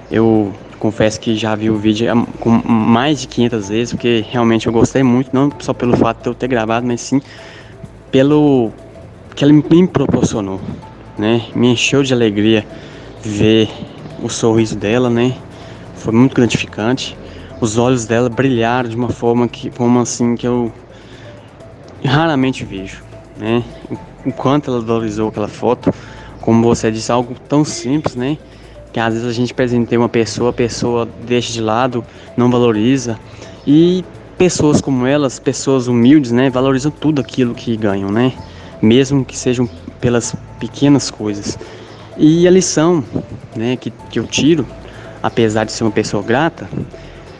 Eu 0.09 0.53
confesso 0.79 1.19
que 1.19 1.35
já 1.35 1.55
vi 1.55 1.69
o 1.69 1.77
vídeo 1.77 2.07
com 2.39 2.49
mais 2.67 3.21
de 3.21 3.27
500 3.27 3.69
vezes, 3.69 3.93
porque 3.93 4.25
realmente 4.29 4.67
eu 4.67 4.73
gostei 4.73 5.03
muito, 5.03 5.31
não 5.33 5.51
só 5.59 5.73
pelo 5.73 5.97
fato 5.97 6.23
de 6.23 6.29
eu 6.29 6.35
ter 6.35 6.47
gravado, 6.47 6.85
mas 6.85 7.01
sim 7.01 7.21
pelo 8.11 8.71
que 9.35 9.43
ele 9.43 9.53
me 9.53 9.87
proporcionou, 9.87 10.59
né? 11.17 11.45
Me 11.53 11.67
encheu 11.67 12.03
de 12.03 12.13
alegria 12.13 12.65
ver 13.21 13.69
o 14.23 14.29
sorriso 14.29 14.75
dela, 14.75 15.09
né? 15.09 15.35
Foi 15.95 16.13
muito 16.13 16.35
gratificante. 16.35 17.17
Os 17.59 17.77
olhos 17.77 18.05
dela 18.05 18.29
brilharam 18.29 18.89
de 18.89 18.95
uma 18.95 19.09
forma 19.09 19.47
que, 19.47 19.69
como 19.69 19.99
assim, 19.99 20.35
que 20.35 20.47
eu 20.47 20.71
raramente 22.03 22.63
vejo, 22.63 23.03
né? 23.37 23.63
O 24.25 24.31
quanto 24.31 24.71
ela 24.71 24.79
valorizou 24.79 25.29
aquela 25.29 25.47
foto, 25.47 25.93
como 26.41 26.63
você 26.63 26.89
disse, 26.91 27.11
algo 27.11 27.35
tão 27.47 27.65
simples, 27.65 28.15
né? 28.15 28.37
Que 28.97 29.01
às 29.01 29.13
vezes 29.13 29.29
a 29.29 29.31
gente 29.31 29.53
presenteia 29.53 29.99
uma 29.99 30.09
pessoa, 30.09 30.49
a 30.49 30.53
pessoa 30.53 31.07
deixa 31.23 31.53
de 31.53 31.61
lado, 31.61 32.03
não 32.35 32.49
valoriza. 32.49 33.19
E 33.67 34.03
pessoas 34.39 34.81
como 34.81 35.05
elas, 35.05 35.37
pessoas 35.37 35.87
humildes, 35.87 36.31
né, 36.31 36.49
valorizam 36.49 36.89
tudo 36.89 37.21
aquilo 37.21 37.53
que 37.53 37.77
ganham, 37.77 38.11
né? 38.11 38.33
Mesmo 38.81 39.23
que 39.23 39.37
sejam 39.37 39.69
pelas 40.01 40.35
pequenas 40.59 41.11
coisas. 41.11 41.59
E 42.17 42.47
a 42.47 42.49
lição, 42.49 43.03
né, 43.55 43.75
que, 43.75 43.91
que 44.09 44.17
eu 44.17 44.25
tiro, 44.25 44.65
apesar 45.21 45.65
de 45.65 45.73
ser 45.73 45.83
uma 45.83 45.91
pessoa 45.91 46.23
grata, 46.23 46.67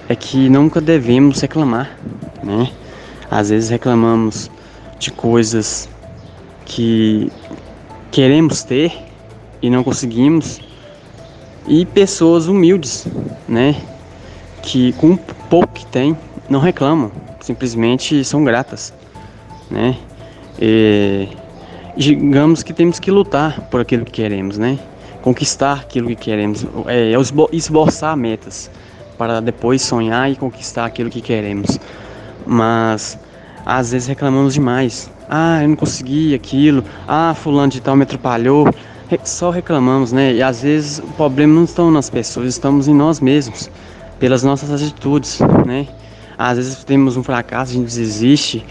é 0.08 0.15
que 0.15 0.50
nunca 0.50 0.80
devemos 0.80 1.41
reclamar, 1.41 1.98
né? 2.43 2.70
Às 3.32 3.50
vezes 3.50 3.72
reclamamos 3.72 4.48
de 5.00 5.10
coisas 5.10 5.89
que 6.65 7.32
queremos 8.12 8.62
ter 8.62 8.93
e 9.60 9.72
não 9.72 9.84
conseguimos, 9.84 10.66
e 11.67 11.86
pessoas 11.86 12.47
humildes, 12.47 13.08
né? 13.47 13.75
Que 14.62 14.93
com 14.93 15.15
pouco 15.17 15.73
que 15.73 15.86
tem 15.86 16.17
não 16.49 16.60
reclamam, 16.60 17.12
simplesmente 17.41 18.23
são 18.23 18.43
gratas, 18.43 18.93
né? 19.69 19.97
E, 20.60 21.27
digamos 21.95 22.63
que 22.63 22.73
temos 22.73 22.99
que 22.99 23.12
lutar 23.12 23.62
por 23.69 23.82
aquilo 23.82 24.06
que 24.06 24.12
queremos, 24.12 24.58
né? 24.58 24.80
conquistar 25.27 25.73
aquilo 25.73 26.08
que 26.08 26.15
queremos, 26.15 26.65
é, 26.86 27.12
é 27.12 27.15
esboçar 27.51 28.15
metas 28.15 28.71
para 29.17 29.41
depois 29.41 29.82
sonhar 29.82 30.32
e 30.32 30.38
conquistar 30.38 30.86
aquilo 30.86 31.10
que 31.10 31.19
queremos. 31.19 31.77
Mas 32.45 33.19
às 33.65 33.91
vezes 33.91 34.08
reclamamos 34.08 34.53
demais. 34.53 35.12
Ah, 35.30 35.62
eu 35.62 35.67
não 35.67 35.75
consegui 35.75 36.34
aquilo. 36.34 36.82
Ah, 37.06 37.36
fulano 37.36 37.69
de 37.69 37.82
tal 37.82 37.97
me 37.97 38.03
atrapalhou. 38.03 38.73
Só 39.24 39.50
reclamamos, 39.50 40.12
né? 40.12 40.34
E 40.34 40.43
às 40.43 40.62
vezes 40.62 41.00
o 41.00 41.08
problema 41.13 41.54
não 41.54 41.63
está 41.63 41.84
nas 41.89 42.10
pessoas, 42.10 42.50
estamos 42.50 42.89
em 42.89 42.93
nós 42.93 43.22
mesmos, 43.22 43.70
pelas 44.20 44.43
nossas 44.43 44.70
atitudes, 44.70 45.39
né? 45.65 45.88
Às 46.38 46.58
vezes 46.58 46.84
temos 46.84 47.15
um 47.15 47.24
fracasso, 47.24 47.72
a 47.72 47.76
gente 47.76 47.86
desiste. 47.86 48.65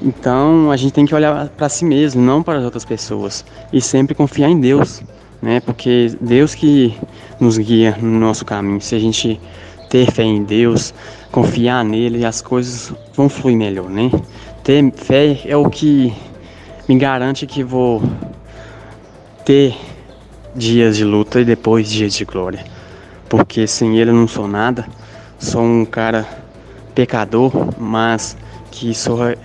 Então 0.00 0.70
a 0.70 0.76
gente 0.76 0.92
tem 0.92 1.04
que 1.04 1.14
olhar 1.14 1.48
para 1.50 1.68
si 1.68 1.84
mesmo, 1.84 2.22
não 2.22 2.42
para 2.42 2.58
as 2.58 2.64
outras 2.64 2.84
pessoas. 2.84 3.44
E 3.72 3.80
sempre 3.80 4.14
confiar 4.14 4.48
em 4.48 4.58
Deus, 4.58 5.02
né? 5.42 5.60
Porque 5.60 6.16
Deus 6.18 6.54
que 6.54 6.96
nos 7.38 7.58
guia 7.58 7.96
no 8.00 8.18
nosso 8.18 8.44
caminho. 8.44 8.80
Se 8.80 8.94
a 8.94 8.98
gente 8.98 9.38
ter 9.90 10.10
fé 10.10 10.22
em 10.22 10.44
Deus, 10.44 10.94
confiar 11.30 11.84
nele, 11.84 12.24
as 12.24 12.40
coisas 12.40 12.90
vão 13.14 13.28
fluir 13.28 13.56
melhor, 13.56 13.90
né? 13.90 14.10
Ter 14.62 14.90
fé 14.92 15.40
é 15.44 15.56
o 15.56 15.68
que 15.68 16.10
me 16.88 16.96
garante 16.96 17.46
que 17.46 17.62
vou 17.62 18.02
ter 19.44 19.76
dias 20.54 20.96
de 20.96 21.04
luta 21.04 21.40
e 21.40 21.44
depois 21.44 21.90
dias 21.90 22.14
de 22.14 22.24
glória. 22.24 22.64
Porque 23.28 23.66
sem 23.66 23.98
ele 23.98 24.10
eu 24.10 24.14
não 24.14 24.28
sou 24.28 24.46
nada, 24.46 24.86
sou 25.38 25.62
um 25.62 25.84
cara 25.84 26.26
pecador, 26.94 27.52
mas 27.78 28.36
que 28.70 28.94
sou 28.94 29.18
é, 29.28 29.36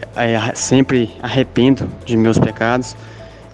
sempre 0.56 1.12
arrependo 1.22 1.90
de 2.06 2.18
meus 2.18 2.38
pecados 2.38 2.96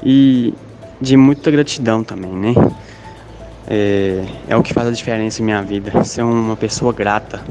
e 0.04 0.54
de 1.02 1.18
muita 1.18 1.52
gratidão 1.52 2.04
também, 2.04 2.32
né? 2.32 2.54
é, 3.68 4.24
é 4.48 4.56
o 4.56 4.64
que 4.64 4.74
faz 4.74 4.88
a 4.88 4.92
diferença 4.92 5.42
em 5.42 5.46
minha 5.46 5.62
vida, 5.62 6.04
ser 6.04 6.24
uma 6.24 6.56
pessoa 6.56 6.94
grata. 6.94 7.42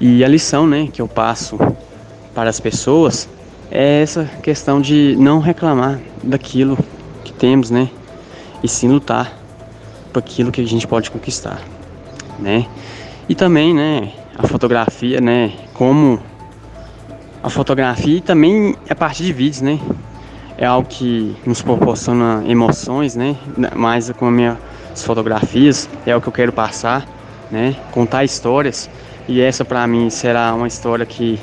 E 0.00 0.24
a 0.24 0.28
lição, 0.28 0.66
né, 0.66 0.88
que 0.92 1.00
eu 1.02 1.08
passo 1.08 1.58
para 2.34 2.48
as 2.50 2.60
pessoas 2.60 3.28
é 3.70 4.02
essa 4.02 4.24
questão 4.42 4.80
de 4.80 5.16
não 5.18 5.40
reclamar 5.40 6.00
daquilo 6.22 6.78
que 7.24 7.32
temos, 7.32 7.70
né, 7.70 7.88
e 8.62 8.68
sim 8.68 8.88
lutar 8.88 9.32
por 10.12 10.20
aquilo 10.20 10.50
que 10.50 10.60
a 10.60 10.66
gente 10.66 10.86
pode 10.86 11.10
conquistar, 11.10 11.60
né? 12.38 12.66
E 13.28 13.34
também, 13.34 13.74
né, 13.74 14.12
a 14.36 14.46
fotografia, 14.46 15.20
né, 15.20 15.52
como 15.74 16.20
a 17.42 17.50
fotografia 17.50 18.20
também 18.20 18.74
a 18.88 18.94
partir 18.94 19.24
de 19.24 19.32
vídeos, 19.32 19.60
né? 19.60 19.78
É 20.56 20.66
algo 20.66 20.88
que 20.88 21.36
nos 21.46 21.62
proporciona 21.62 22.42
emoções, 22.46 23.14
né? 23.14 23.36
Mais 23.76 24.10
com 24.10 24.28
as 24.92 25.04
fotografias, 25.04 25.88
é 26.04 26.16
o 26.16 26.20
que 26.20 26.26
eu 26.26 26.32
quero 26.32 26.52
passar, 26.52 27.06
né? 27.50 27.76
Contar 27.92 28.24
histórias. 28.24 28.90
E 29.28 29.40
essa 29.40 29.64
para 29.64 29.86
mim 29.86 30.10
será 30.10 30.52
uma 30.54 30.66
história 30.66 31.06
que 31.06 31.38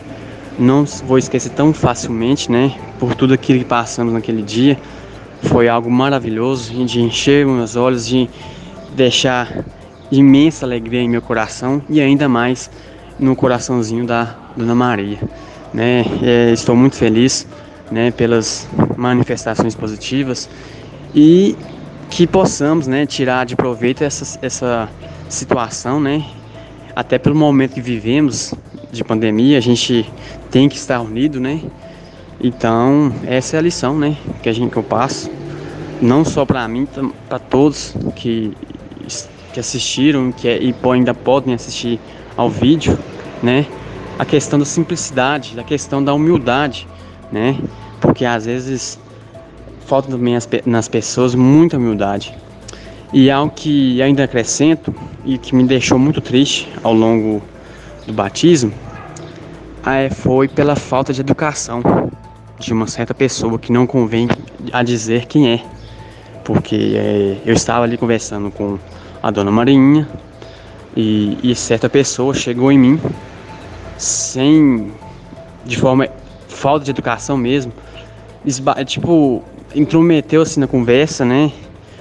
não 0.59 0.83
vou 1.05 1.17
esquecer 1.17 1.49
tão 1.51 1.73
facilmente, 1.73 2.51
né? 2.51 2.75
Por 2.99 3.15
tudo 3.15 3.33
aquilo 3.33 3.59
que 3.59 3.65
passamos 3.65 4.13
naquele 4.13 4.41
dia. 4.41 4.77
Foi 5.45 5.67
algo 5.67 5.89
maravilhoso, 5.89 6.73
de 6.85 7.01
encher 7.01 7.45
meus 7.45 7.75
olhos, 7.75 8.05
de 8.05 8.29
deixar 8.95 9.65
imensa 10.11 10.65
alegria 10.65 11.01
em 11.01 11.09
meu 11.09 11.21
coração 11.21 11.81
e 11.89 11.99
ainda 11.99 12.27
mais 12.29 12.69
no 13.19 13.35
coraçãozinho 13.35 14.05
da 14.05 14.35
Dona 14.55 14.75
Maria, 14.75 15.19
né? 15.73 16.05
É, 16.21 16.51
estou 16.51 16.75
muito 16.75 16.95
feliz, 16.95 17.47
né? 17.91 18.11
Pelas 18.11 18.67
manifestações 18.97 19.75
positivas 19.75 20.49
e 21.13 21.55
que 22.09 22.27
possamos, 22.27 22.87
né, 22.87 23.05
tirar 23.05 23.45
de 23.45 23.55
proveito 23.55 24.03
essa, 24.03 24.39
essa 24.41 24.89
situação, 25.27 25.99
né, 25.99 26.23
até 26.95 27.17
pelo 27.17 27.35
momento 27.35 27.73
que 27.73 27.81
vivemos 27.81 28.53
de 28.91 29.03
pandemia, 29.03 29.57
a 29.57 29.61
gente 29.61 30.09
tem 30.51 30.69
que 30.69 30.77
estar 30.77 31.01
unido, 31.01 31.39
né, 31.39 31.61
então 32.47 33.13
essa 33.25 33.55
é 33.55 33.59
a 33.59 33.61
lição, 33.61 33.97
né, 33.97 34.17
que 34.43 34.49
a 34.49 34.53
gente 34.53 34.71
que 34.71 34.77
eu 34.77 34.83
passo, 34.83 35.29
não 36.01 36.23
só 36.23 36.45
para 36.45 36.67
mim, 36.67 36.87
para 37.27 37.39
todos 37.39 37.95
que, 38.15 38.51
que 39.53 39.59
assistiram 39.59 40.31
que 40.31 40.47
é, 40.47 40.61
e 40.61 40.75
ainda 40.91 41.13
podem 41.13 41.53
assistir 41.53 41.99
ao 42.37 42.49
vídeo, 42.49 42.97
né, 43.41 43.65
a 44.19 44.25
questão 44.25 44.59
da 44.59 44.65
simplicidade, 44.65 45.59
a 45.59 45.63
questão 45.63 46.03
da 46.03 46.13
humildade, 46.13 46.87
né, 47.31 47.57
porque 47.99 48.25
às 48.25 48.45
vezes 48.45 48.99
falta 49.85 50.09
também 50.09 50.37
nas 50.65 50.87
pessoas 50.87 51.35
muita 51.35 51.77
humildade. 51.77 52.33
E 53.13 53.31
algo 53.31 53.53
que 53.55 54.01
ainda 54.01 54.23
acrescento 54.23 54.93
e 55.23 55.37
que 55.37 55.55
me 55.55 55.63
deixou 55.63 55.97
muito 55.97 56.19
triste 56.19 56.67
ao 56.83 56.93
longo 56.93 57.41
do 58.05 58.11
batismo 58.11 58.73
é, 59.85 60.09
foi 60.09 60.47
pela 60.47 60.75
falta 60.75 61.13
de 61.13 61.21
educação 61.21 61.81
de 62.59 62.73
uma 62.73 62.87
certa 62.87 63.13
pessoa 63.13 63.59
que 63.59 63.71
não 63.71 63.85
convém 63.85 64.27
a 64.71 64.83
dizer 64.83 65.25
quem 65.25 65.51
é. 65.51 65.63
Porque 66.43 66.93
é, 66.95 67.37
eu 67.45 67.53
estava 67.53 67.83
ali 67.83 67.97
conversando 67.97 68.51
com 68.51 68.77
a 69.21 69.31
dona 69.31 69.51
Marinha 69.51 70.07
e, 70.95 71.37
e 71.43 71.55
certa 71.55 71.89
pessoa 71.89 72.33
chegou 72.33 72.71
em 72.71 72.77
mim 72.77 72.99
sem, 73.97 74.91
de 75.65 75.77
forma, 75.77 76.07
falta 76.47 76.85
de 76.85 76.91
educação 76.91 77.37
mesmo, 77.37 77.71
tipo, 78.85 79.43
intrometeu-se 79.73 80.59
na 80.59 80.67
conversa, 80.67 81.25
né? 81.25 81.51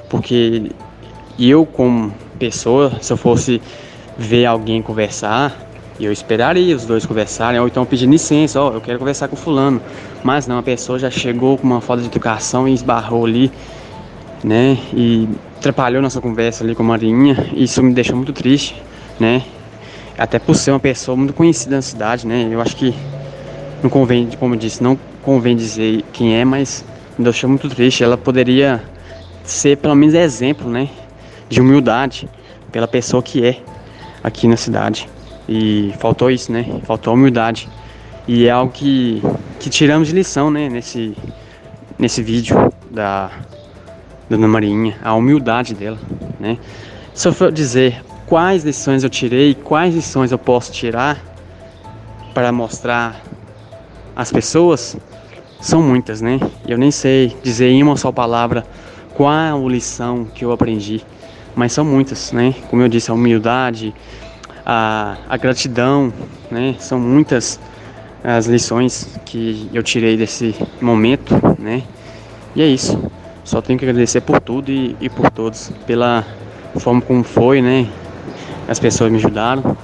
Porque 0.09 0.71
eu, 1.39 1.65
como 1.65 2.13
pessoa, 2.39 2.93
se 3.01 3.13
eu 3.13 3.17
fosse 3.17 3.61
ver 4.17 4.47
alguém 4.47 4.83
conversar, 4.83 5.57
eu 5.99 6.13
esperaria 6.13 6.75
os 6.75 6.85
dois 6.85 7.07
conversarem, 7.07 7.61
ou 7.61 7.67
então 7.67 7.85
pedir 7.85 8.07
licença, 8.07 8.61
ó, 8.61 8.71
oh, 8.71 8.75
eu 8.75 8.81
quero 8.81 8.99
conversar 8.99 9.29
com 9.29 9.37
fulano. 9.37 9.81
Mas 10.25 10.47
não, 10.47 10.57
a 10.57 10.63
pessoa 10.63 10.99
já 10.99 11.11
chegou 11.11 11.59
com 11.59 11.67
uma 11.67 11.83
falta 11.83 12.03
de 12.03 12.09
educação 12.09 12.67
e 12.67 12.73
esbarrou 12.73 13.27
ali, 13.27 13.53
né? 14.43 14.79
E 14.95 15.29
atrapalhou 15.59 16.01
nossa 16.01 16.19
conversa 16.19 16.65
ali 16.65 16.75
com 16.75 16.83
a 16.83 16.87
Marinha. 16.87 17.51
Isso 17.53 17.83
me 17.83 17.93
deixou 17.93 18.17
muito 18.17 18.33
triste, 18.33 18.75
né? 19.21 19.43
Até 20.17 20.39
por 20.39 20.55
ser 20.57 20.71
uma 20.71 20.81
pessoa 20.81 21.15
muito 21.15 21.35
conhecida 21.35 21.77
na 21.77 21.83
cidade, 21.83 22.27
né? 22.27 22.49
Eu 22.51 22.59
acho 22.63 22.75
que 22.75 22.95
não 23.83 23.91
convém, 23.91 24.31
como 24.41 24.55
eu 24.55 24.59
disse, 24.59 24.83
não 24.83 24.99
convém 25.23 25.55
dizer 25.55 26.03
quem 26.11 26.35
é, 26.35 26.43
mas 26.43 26.83
me 27.19 27.25
deixou 27.25 27.51
muito 27.51 27.69
triste. 27.69 28.03
Ela 28.03 28.17
poderia 28.17 28.83
ser 29.45 29.77
pelo 29.77 29.95
menos 29.95 30.15
exemplo, 30.15 30.71
né, 30.71 30.89
de 31.51 31.61
humildade 31.61 32.27
pela 32.73 32.89
pessoa 32.89 33.23
que 33.23 33.45
é 33.45 33.59
aqui 34.23 34.49
na 34.49 34.57
cidade. 34.57 35.07
E 35.47 35.93
faltou 35.99 36.31
isso, 36.31 36.51
né? 36.51 36.65
Faltou 36.85 37.13
humildade. 37.13 37.69
E 38.27 38.47
é 38.47 38.51
algo 38.51 38.73
que, 38.73 39.23
que 39.65 39.71
tiramos 39.71 40.09
de 40.09 40.15
lição, 40.15 40.51
né, 40.51 40.69
nesse, 40.69 41.17
nesse 41.99 42.23
vídeo 42.23 42.71
da 42.91 43.31
Dona 44.29 44.47
Marinha, 44.47 44.95
a 45.03 45.15
humildade 45.15 45.75
dela, 45.75 45.99
né? 46.39 46.59
Se 47.15 47.27
eu 47.27 47.33
for 47.33 47.51
dizer 47.51 48.05
quais 48.27 48.63
lições 48.63 49.05
eu 49.05 49.09
tirei, 49.09 49.55
quais 49.55 49.95
lições 49.95 50.31
eu 50.31 50.39
posso 50.39 50.71
tirar 50.71 51.19
para 52.35 52.53
mostrar 52.53 53.23
às 54.15 54.31
pessoas, 54.31 54.99
são 55.63 55.81
muitas, 55.81 56.21
né? 56.21 56.39
Eu 56.69 56.77
nem 56.77 56.91
sei 56.91 57.35
dizer 57.43 57.71
em 57.71 57.83
uma 57.83 57.97
só 57.97 58.13
palavra 58.13 58.67
qual 59.15 59.67
lição 59.67 60.27
que 60.27 60.45
eu 60.45 60.53
aprendi, 60.53 61.03
mas 61.57 61.73
são 61.73 61.87
muitas, 61.87 62.33
né? 62.33 62.55
Como 62.69 62.83
eu 62.83 62.89
disse, 62.89 63.11
a 63.11 63.15
humildade, 63.15 63.95
a, 64.67 65.17
a 65.27 65.39
gratidão, 65.39 66.13
né? 66.51 66.77
São 66.79 67.01
muitas 67.01 67.59
as 68.25 68.47
lições 68.47 69.21
que 69.27 69.69
eu 69.75 69.83
tirei 69.83 70.17
desse 70.17 70.55
momento, 70.81 71.35
né? 71.59 71.83
E 72.57 72.63
é 72.63 72.67
isso. 72.67 72.99
Só 73.45 73.61
tenho 73.61 73.79
que 73.79 73.85
agradecer 73.85 74.23
por 74.23 74.41
tudo 74.41 74.73
e, 74.73 74.97
e 74.99 75.11
por 75.11 75.31
todos, 75.31 75.71
pela 75.87 76.25
forma 76.77 77.03
como 77.03 77.23
foi, 77.23 77.61
né? 77.61 77.87
As 78.67 78.81
pessoas 78.81 79.13
me 79.13 79.19
ajudaram 79.19 79.77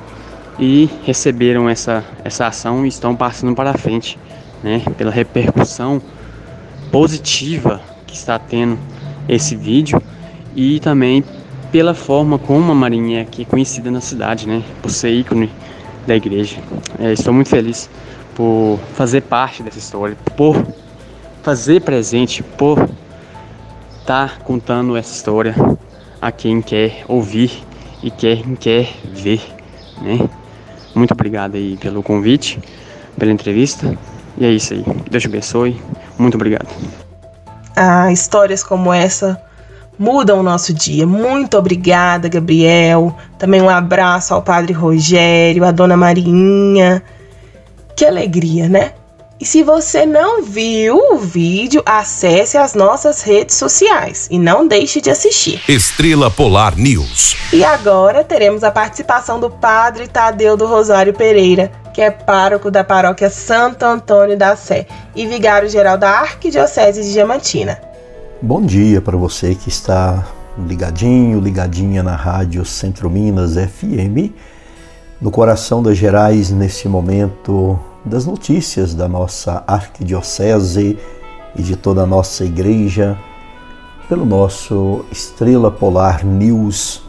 e 0.59 0.89
receberam 1.05 1.69
essa, 1.69 2.03
essa 2.25 2.47
ação 2.47 2.87
e 2.87 2.89
estão 2.89 3.15
passando 3.15 3.55
para 3.55 3.75
frente 3.75 4.19
né, 4.63 4.83
pela 4.97 5.11
repercussão 5.11 6.01
positiva 6.91 7.81
que 8.07 8.15
está 8.15 8.39
tendo 8.39 8.79
esse 9.29 9.55
vídeo 9.55 10.03
e 10.57 10.81
também 10.81 11.23
pela 11.71 11.95
forma 11.95 12.39
como 12.39 12.73
a 12.73 12.75
Marinha 12.75 13.19
é 13.19 13.23
aqui 13.23 13.45
conhecida 13.45 13.91
na 13.91 14.01
cidade, 14.01 14.47
né, 14.49 14.63
por 14.83 14.91
ser 14.91 15.11
ícone 15.11 15.51
da 16.07 16.17
igreja. 16.17 16.57
É, 16.99 17.13
estou 17.13 17.33
muito 17.33 17.49
feliz 17.49 17.89
por 18.41 18.81
fazer 18.95 19.21
parte 19.21 19.63
dessa 19.63 19.79
história, 19.79 20.17
por 20.35 20.57
fazer 21.43 21.83
presente, 21.83 22.43
por 22.43 22.89
estar 23.99 24.31
tá 24.31 24.45
contando 24.45 24.97
essa 24.97 25.13
história 25.13 25.55
a 26.23 26.33
quem 26.33 26.63
quer 26.63 27.05
ouvir 27.07 27.53
e 28.03 28.11
quem 28.11 28.57
quer 28.57 28.89
ver, 29.13 29.43
né? 30.01 30.27
Muito 30.95 31.13
obrigado 31.13 31.57
aí 31.57 31.77
pelo 31.77 32.03
convite, 32.03 32.59
pela 33.19 33.31
entrevista. 33.31 33.95
E 34.39 34.47
é 34.47 34.51
isso 34.51 34.73
aí. 34.73 34.87
Deus 35.11 35.23
te 35.23 35.27
abençoe. 35.29 35.79
Muito 36.19 36.37
obrigado. 36.37 36.67
Ah, 37.77 38.11
histórias 38.11 38.63
como 38.63 38.91
essa 38.91 39.39
mudam 39.99 40.41
o 40.41 40.43
nosso 40.43 40.73
dia. 40.73 41.07
Muito 41.07 41.59
obrigada, 41.59 42.27
Gabriel. 42.27 43.15
Também 43.39 43.61
um 43.61 43.69
abraço 43.69 44.33
ao 44.33 44.41
Padre 44.41 44.73
Rogério, 44.73 45.63
à 45.63 45.71
Dona 45.71 45.95
Marinha. 45.95 47.03
Que 48.01 48.07
alegria, 48.07 48.67
né? 48.67 48.95
E 49.39 49.45
se 49.45 49.63
você 49.63 50.07
não 50.07 50.43
viu 50.43 50.97
o 50.97 51.19
vídeo, 51.19 51.83
acesse 51.85 52.57
as 52.57 52.73
nossas 52.73 53.21
redes 53.21 53.57
sociais 53.57 54.27
e 54.31 54.39
não 54.39 54.67
deixe 54.67 55.03
de 55.03 55.11
assistir. 55.11 55.61
Estrela 55.69 56.31
Polar 56.31 56.79
News. 56.79 57.37
E 57.53 57.63
agora 57.63 58.25
teremos 58.25 58.65
a 58.65 58.71
participação 58.71 59.39
do 59.39 59.51
Padre 59.51 60.09
Tadeu 60.09 60.57
do 60.57 60.67
Rosário 60.67 61.13
Pereira, 61.13 61.71
que 61.93 62.01
é 62.01 62.11
pároco 62.11 62.71
da 62.71 62.83
paróquia 62.83 63.29
Santo 63.29 63.83
Antônio 63.83 64.35
da 64.35 64.57
Sé 64.57 64.87
e 65.15 65.27
vigário-geral 65.27 65.99
da 65.99 66.21
Arquidiocese 66.21 67.03
de 67.03 67.13
Diamantina. 67.13 67.79
Bom 68.41 68.63
dia 68.63 69.03
para 69.03 69.19
você 69.19 69.55
que 69.55 69.69
está 69.69 70.27
ligadinho, 70.57 71.39
ligadinha 71.39 72.03
na 72.03 72.17
Rádio 72.17 72.65
Centro 72.65 73.11
Minas 73.11 73.57
FM, 73.57 74.33
no 75.21 75.31
coração 75.31 75.83
das 75.83 75.99
Gerais, 75.99 76.51
nesse 76.51 76.89
momento 76.89 77.79
das 78.11 78.27
notícias 78.27 78.93
da 78.93 79.09
nossa 79.09 79.63
arquidiocese 79.69 80.99
e 81.55 81.63
de 81.63 81.77
toda 81.77 82.03
a 82.03 82.07
nossa 82.07 82.45
igreja 82.45 83.17
pelo 84.09 84.27
nosso 84.27 85.05
Estrela 85.13 85.71
Polar 85.71 86.27
News. 86.27 87.05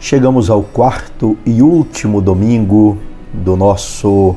Chegamos 0.00 0.48
ao 0.48 0.62
quarto 0.62 1.36
e 1.44 1.60
último 1.60 2.22
domingo 2.22 2.96
do 3.34 3.54
nosso 3.54 4.34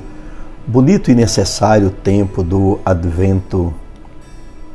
bonito 0.67 1.09
e 1.09 1.15
necessário 1.15 1.89
tempo 1.89 2.43
do 2.43 2.81
Advento, 2.85 3.73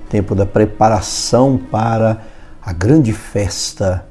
tempo 0.08 0.34
da 0.34 0.46
preparação 0.46 1.60
para 1.70 2.22
a 2.62 2.72
grande 2.72 3.12
festa, 3.12 4.06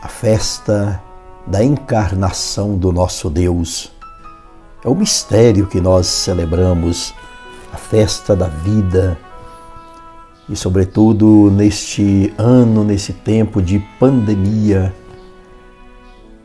a 0.00 0.06
festa 0.06 1.02
da 1.44 1.64
encarnação 1.64 2.76
do 2.76 2.92
nosso 2.92 3.28
Deus. 3.28 4.01
É 4.84 4.88
o 4.88 4.94
mistério 4.96 5.68
que 5.68 5.80
nós 5.80 6.06
celebramos, 6.06 7.14
a 7.72 7.76
festa 7.76 8.34
da 8.34 8.48
vida. 8.48 9.16
E, 10.48 10.56
sobretudo, 10.56 11.50
neste 11.52 12.34
ano, 12.36 12.82
nesse 12.82 13.12
tempo 13.12 13.62
de 13.62 13.78
pandemia, 14.00 14.92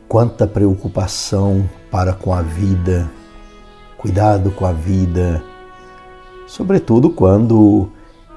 quanta 0.08 0.46
preocupação 0.46 1.68
para 1.90 2.14
com 2.14 2.32
a 2.32 2.44
vida, 2.44 3.10
cuidado 3.98 4.52
com 4.52 4.68
a 4.68 4.72
vida, 4.72 5.44
sobretudo 6.46 7.10
quando 7.10 7.90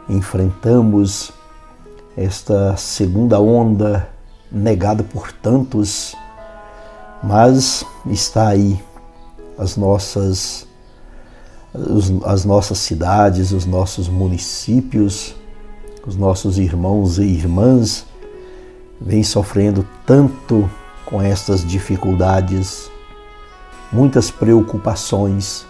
enfrentamos 0.09 1.31
esta 2.17 2.75
segunda 2.77 3.39
onda 3.39 4.09
negada 4.51 5.05
por 5.05 5.31
tantos, 5.31 6.17
mas 7.23 7.85
está 8.07 8.49
aí 8.49 8.81
as 9.61 9.77
nossas, 9.77 10.67
as 12.25 12.47
nossas 12.47 12.79
cidades, 12.79 13.53
os 13.53 13.67
nossos 13.67 14.09
municípios, 14.09 15.35
os 16.07 16.17
nossos 16.17 16.59
irmãos 16.59 17.19
e 17.19 17.25
irmãs 17.25 18.07
vêm 18.99 19.23
sofrendo 19.23 19.87
tanto 20.07 20.69
com 21.05 21.21
estas 21.21 21.63
dificuldades, 21.63 22.91
muitas 23.93 24.31
preocupações, 24.31 25.67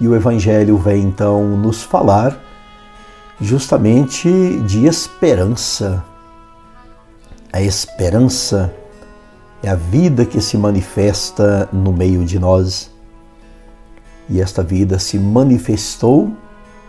e 0.00 0.08
o 0.08 0.16
Evangelho 0.16 0.78
vem 0.78 1.02
então 1.02 1.46
nos 1.58 1.82
falar 1.82 2.40
justamente 3.38 4.28
de 4.60 4.86
esperança. 4.86 6.02
A 7.52 7.60
esperança 7.60 8.74
é 9.62 9.68
a 9.68 9.74
vida 9.74 10.24
que 10.24 10.40
se 10.40 10.56
manifesta 10.56 11.68
no 11.70 11.92
meio 11.92 12.24
de 12.24 12.38
nós 12.38 12.93
e 14.28 14.40
esta 14.40 14.62
vida 14.62 14.98
se 14.98 15.18
manifestou 15.18 16.32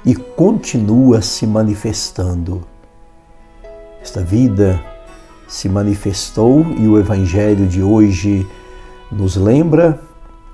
e 0.05 0.15
continua 0.15 1.21
se 1.21 1.45
manifestando. 1.45 2.63
Esta 4.01 4.21
vida 4.21 4.79
se 5.47 5.67
manifestou 5.67 6.65
e 6.77 6.87
o 6.87 6.99
Evangelho 6.99 7.67
de 7.67 7.81
hoje 7.81 8.47
nos 9.11 9.35
lembra 9.35 9.99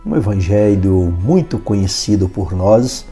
um 0.06 0.16
Evangelho 0.16 1.14
muito 1.24 1.60
conhecido 1.60 2.28
por 2.28 2.54
nós, 2.54 3.06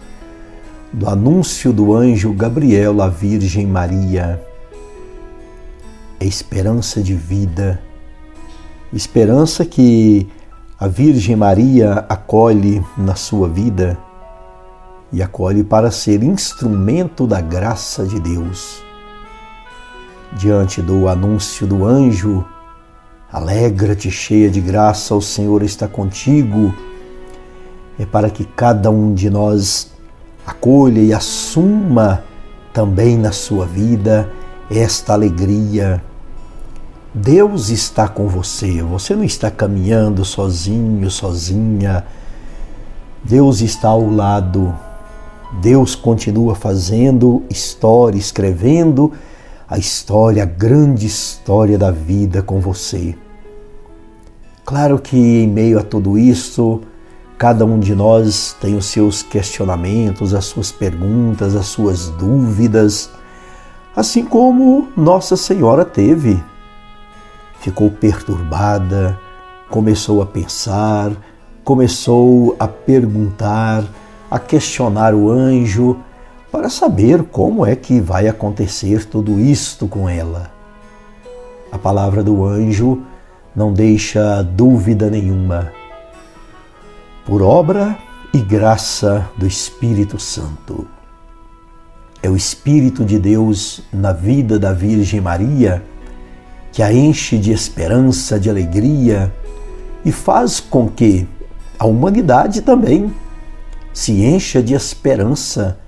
do 0.92 1.08
anúncio 1.08 1.72
do 1.72 1.94
anjo 1.94 2.34
Gabriel 2.34 3.02
à 3.02 3.10
Virgem 3.10 3.68
Maria. 3.68 4.44
É 6.20 6.26
esperança 6.26 7.02
de 7.02 7.14
vida, 7.14 7.80
esperança 8.92 9.64
que 9.66 10.28
a 10.80 10.88
Virgem 10.88 11.36
Maria 11.36 12.06
acolhe 12.08 12.82
na 12.98 13.14
sua 13.14 13.50
vida 13.50 13.98
e 15.12 15.22
acolhe 15.22 15.62
para 15.62 15.92
ser 15.92 16.24
instrumento 16.24 17.28
da 17.28 17.42
graça 17.42 18.06
de 18.06 18.18
Deus. 18.18 18.82
Diante 20.38 20.82
do 20.82 21.10
anúncio 21.10 21.68
do 21.68 21.86
anjo, 21.86 22.46
alegra-te, 23.30 24.10
cheia 24.10 24.50
de 24.50 24.62
graça, 24.62 25.14
o 25.14 25.22
Senhor 25.22 25.64
está 25.64 25.86
contigo. 25.86 26.74
É 28.00 28.06
para 28.06 28.30
que 28.30 28.46
cada 28.46 28.90
um 28.90 29.14
de 29.14 29.30
nós 29.30 29.92
acolha 30.48 31.02
e 31.02 31.14
assuma 31.14 32.24
também 32.72 33.18
na 33.18 33.34
sua 33.34 33.66
vida 33.66 34.32
esta 34.72 35.12
alegria 35.12 36.02
Deus 37.14 37.70
está 37.70 38.08
com 38.08 38.28
você, 38.28 38.84
você 38.84 39.16
não 39.16 39.24
está 39.24 39.50
caminhando 39.50 40.24
sozinho, 40.24 41.10
sozinha. 41.10 42.06
Deus 43.24 43.62
está 43.62 43.88
ao 43.88 44.08
lado. 44.08 44.76
Deus 45.60 45.96
continua 45.96 46.54
fazendo 46.54 47.44
história, 47.50 48.16
escrevendo 48.16 49.12
a 49.68 49.80
história, 49.80 50.44
a 50.44 50.46
grande 50.46 51.08
história 51.08 51.80
da 51.80 51.90
vida 51.90 52.44
com 52.44 52.60
você. 52.60 53.16
Claro 54.64 55.00
que 55.00 55.18
em 55.18 55.48
meio 55.48 55.80
a 55.80 55.84
tudo 55.84 56.16
isso, 56.16 56.82
cada 57.40 57.66
um 57.66 57.80
de 57.80 57.96
nós 57.96 58.56
tem 58.62 58.78
os 58.78 58.86
seus 58.86 59.24
questionamentos, 59.24 60.36
as 60.36 60.46
suas 60.46 60.72
perguntas, 60.72 61.56
as 61.56 61.66
suas 61.66 62.10
dúvidas, 62.10 63.10
assim 63.96 64.24
como 64.24 64.90
Nossa 64.96 65.36
Senhora 65.36 65.84
teve 65.84 66.40
ficou 67.62 67.90
perturbada, 67.90 69.20
começou 69.70 70.22
a 70.22 70.26
pensar, 70.26 71.12
começou 71.64 72.56
a 72.60 72.68
perguntar, 72.68 73.84
a 74.30 74.40
questionar 74.40 75.14
o 75.14 75.30
anjo 75.30 75.98
para 76.52 76.70
saber 76.70 77.24
como 77.24 77.66
é 77.66 77.76
que 77.76 78.00
vai 78.00 78.28
acontecer 78.28 79.06
tudo 79.06 79.40
isto 79.40 79.88
com 79.88 80.10
ela. 80.10 80.52
A 81.72 81.78
palavra 81.78 82.24
do 82.24 82.44
anjo 82.44 83.04
não 83.56 83.72
deixa 83.72 84.42
dúvida 84.42 85.10
nenhuma. 85.10 85.72
Por 87.26 87.42
obra 87.42 87.96
e 88.34 88.40
graça 88.40 89.30
do 89.38 89.46
Espírito 89.46 90.20
Santo. 90.20 90.88
É 92.22 92.30
o 92.30 92.36
Espírito 92.36 93.06
de 93.06 93.20
Deus 93.20 93.82
na 93.94 94.12
vida 94.12 94.58
da 94.58 94.74
Virgem 94.74 95.22
Maria 95.22 95.84
que 96.72 96.84
a 96.84 96.94
enche 96.94 97.38
de 97.38 97.52
esperança, 97.52 98.40
de 98.40 98.50
alegria 98.50 99.34
e 100.06 100.12
faz 100.12 100.60
com 100.60 100.88
que 100.88 101.28
a 101.78 101.86
humanidade 101.86 102.62
também 102.62 103.14
se 103.94 104.24
encha 104.24 104.62
de 104.62 104.74
esperança. 104.74 105.80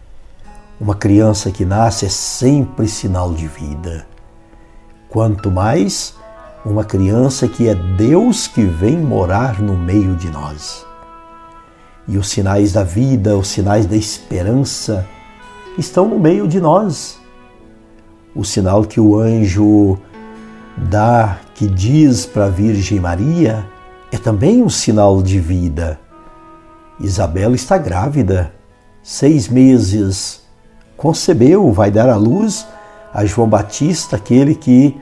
Uma 0.79 0.95
criança 0.95 1.51
que 1.51 1.63
nasce 1.63 2.05
é 2.05 2.09
sempre 2.09 2.87
sinal 2.87 3.33
de 3.33 3.47
vida. 3.47 4.07
Quanto 5.09 5.51
mais 5.51 6.15
uma 6.65 6.83
criança 6.83 7.47
que 7.47 7.67
é 7.67 7.75
Deus 7.75 8.47
que 8.47 8.63
vem 8.63 8.97
morar 8.97 9.61
no 9.61 9.75
meio 9.75 10.15
de 10.15 10.29
nós. 10.29 10.85
E 12.07 12.17
os 12.17 12.29
sinais 12.29 12.73
da 12.73 12.83
vida, 12.83 13.37
os 13.37 13.47
sinais 13.47 13.85
da 13.85 13.95
esperança 13.95 15.07
estão 15.77 16.07
no 16.07 16.19
meio 16.19 16.47
de 16.47 16.59
nós. 16.59 17.19
O 18.35 18.43
sinal 18.43 18.83
que 18.83 18.99
o 18.99 19.19
anjo 19.19 19.97
dá, 20.77 21.39
que 21.53 21.67
diz 21.67 22.25
para 22.25 22.45
a 22.45 22.49
Virgem 22.49 22.99
Maria, 22.99 23.65
é 24.11 24.17
também 24.17 24.61
um 24.61 24.69
sinal 24.69 25.21
de 25.21 25.39
vida. 25.39 25.99
Isabela 26.99 27.55
está 27.55 27.77
grávida, 27.77 28.53
seis 29.01 29.47
meses, 29.47 30.41
concebeu, 30.97 31.71
vai 31.71 31.89
dar 31.89 32.09
à 32.09 32.15
luz 32.15 32.67
a 33.13 33.25
João 33.25 33.47
Batista, 33.47 34.15
aquele 34.15 34.55
que 34.55 34.95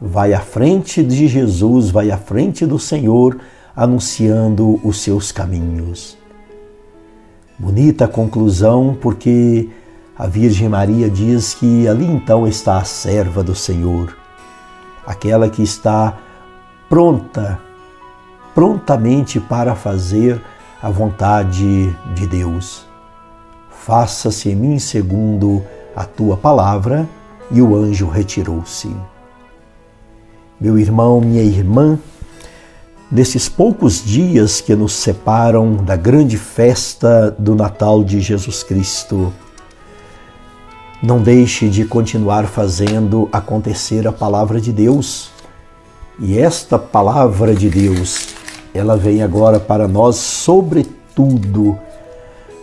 vai 0.00 0.32
à 0.32 0.40
frente 0.40 1.02
de 1.02 1.26
Jesus, 1.26 1.90
vai 1.90 2.10
à 2.10 2.16
frente 2.16 2.64
do 2.64 2.78
Senhor, 2.78 3.38
anunciando 3.74 4.80
os 4.84 5.00
seus 5.00 5.32
caminhos. 5.32 6.16
Bonita 7.58 8.06
conclusão, 8.06 8.96
porque 9.00 9.68
a 10.16 10.26
Virgem 10.26 10.68
Maria 10.68 11.10
diz 11.10 11.54
que 11.54 11.88
ali 11.88 12.04
então 12.04 12.46
está 12.46 12.78
a 12.78 12.84
serva 12.84 13.42
do 13.42 13.54
Senhor, 13.54 14.16
aquela 15.08 15.48
que 15.48 15.62
está 15.62 16.18
pronta, 16.86 17.58
prontamente 18.54 19.40
para 19.40 19.74
fazer 19.74 20.38
a 20.82 20.90
vontade 20.90 21.90
de 22.14 22.26
Deus. 22.26 22.86
Faça-se 23.70 24.50
em 24.50 24.54
mim 24.54 24.78
segundo 24.78 25.64
a 25.96 26.04
tua 26.04 26.36
palavra, 26.36 27.08
e 27.50 27.62
o 27.62 27.74
anjo 27.74 28.06
retirou-se. 28.06 28.94
Meu 30.60 30.78
irmão, 30.78 31.22
minha 31.22 31.42
irmã, 31.42 31.98
nesses 33.10 33.48
poucos 33.48 34.04
dias 34.04 34.60
que 34.60 34.76
nos 34.76 34.92
separam 34.92 35.76
da 35.76 35.96
grande 35.96 36.36
festa 36.36 37.34
do 37.38 37.54
Natal 37.54 38.04
de 38.04 38.20
Jesus 38.20 38.62
Cristo, 38.62 39.32
não 41.02 41.22
deixe 41.22 41.68
de 41.68 41.84
continuar 41.84 42.46
fazendo 42.46 43.28
acontecer 43.32 44.06
a 44.08 44.12
palavra 44.12 44.60
de 44.60 44.72
Deus. 44.72 45.30
E 46.18 46.36
esta 46.38 46.76
palavra 46.78 47.54
de 47.54 47.70
Deus, 47.70 48.34
ela 48.74 48.96
vem 48.96 49.22
agora 49.22 49.60
para 49.60 49.86
nós, 49.86 50.16
sobretudo, 50.16 51.78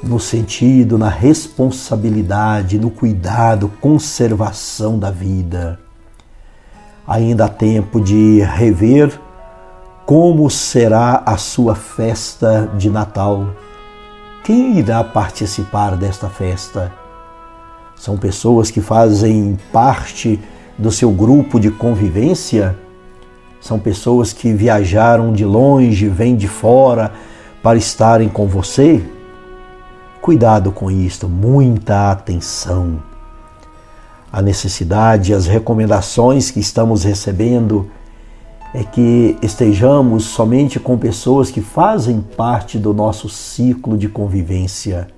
no 0.03 0.19
sentido, 0.19 0.97
na 0.97 1.07
responsabilidade, 1.07 2.77
no 2.77 2.89
cuidado, 2.89 3.71
conservação 3.79 4.99
da 4.99 5.09
vida. 5.09 5.79
Ainda 7.07 7.45
há 7.45 7.49
tempo 7.49 8.01
de 8.01 8.41
rever 8.41 9.17
como 10.05 10.49
será 10.49 11.23
a 11.25 11.37
sua 11.37 11.73
festa 11.73 12.69
de 12.77 12.89
Natal. 12.89 13.47
Quem 14.43 14.77
irá 14.77 15.03
participar 15.03 15.95
desta 15.95 16.29
festa? 16.29 17.04
São 17.95 18.17
pessoas 18.17 18.69
que 18.69 18.81
fazem 18.81 19.57
parte 19.71 20.39
do 20.77 20.91
seu 20.91 21.11
grupo 21.11 21.59
de 21.59 21.71
convivência? 21.71 22.75
São 23.61 23.79
pessoas 23.79 24.31
que 24.33 24.53
viajaram 24.53 25.33
de 25.33 25.45
longe, 25.45 26.07
vêm 26.07 26.35
de 26.35 26.47
fora 26.47 27.11
para 27.63 27.77
estarem 27.77 28.29
com 28.29 28.45
você? 28.47 29.03
Cuidado 30.21 30.71
com 30.71 30.91
isto, 30.91 31.27
muita 31.29 32.11
atenção. 32.11 32.99
A 34.31 34.41
necessidade, 34.41 35.33
as 35.33 35.47
recomendações 35.47 36.51
que 36.51 36.59
estamos 36.59 37.03
recebendo 37.03 37.89
é 38.73 38.83
que 38.83 39.37
estejamos 39.41 40.25
somente 40.25 40.79
com 40.79 40.97
pessoas 40.97 41.49
que 41.49 41.61
fazem 41.61 42.19
parte 42.19 42.77
do 42.77 42.93
nosso 42.93 43.29
ciclo 43.29 43.97
de 43.97 44.09
convivência. 44.09 45.14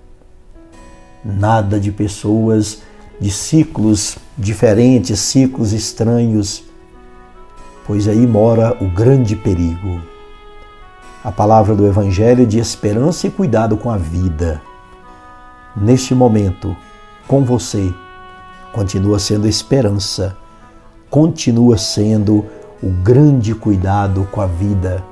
Nada 1.28 1.78
de 1.78 1.92
pessoas 1.92 2.84
de 3.20 3.30
ciclos 3.30 4.18
diferentes, 4.38 5.20
ciclos 5.20 5.74
estranhos, 5.74 6.64
pois 7.86 8.08
aí 8.08 8.26
mora 8.26 8.78
o 8.80 8.88
grande 8.88 9.36
perigo. 9.36 10.02
A 11.22 11.30
palavra 11.30 11.76
do 11.76 11.86
Evangelho 11.86 12.46
de 12.46 12.60
esperança 12.60 13.28
e 13.28 13.30
cuidado 13.30 13.76
com 13.76 13.92
a 13.92 13.98
vida. 13.98 14.62
Neste 15.76 16.16
momento, 16.16 16.74
com 17.28 17.44
você, 17.44 17.94
continua 18.72 19.20
sendo 19.20 19.50
esperança, 19.50 20.38
continua 21.10 21.78
sendo 21.78 22.46
o 22.82 22.90
grande 23.04 23.54
cuidado 23.54 24.26
com 24.32 24.40
a 24.40 24.46
vida. 24.48 25.04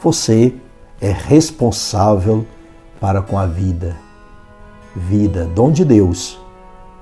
Você 0.00 0.54
é 1.00 1.10
responsável 1.10 2.46
para 3.00 3.20
com 3.20 3.36
a 3.36 3.46
vida. 3.46 4.07
Vida, 4.98 5.48
dom 5.54 5.70
de 5.70 5.84
Deus, 5.84 6.38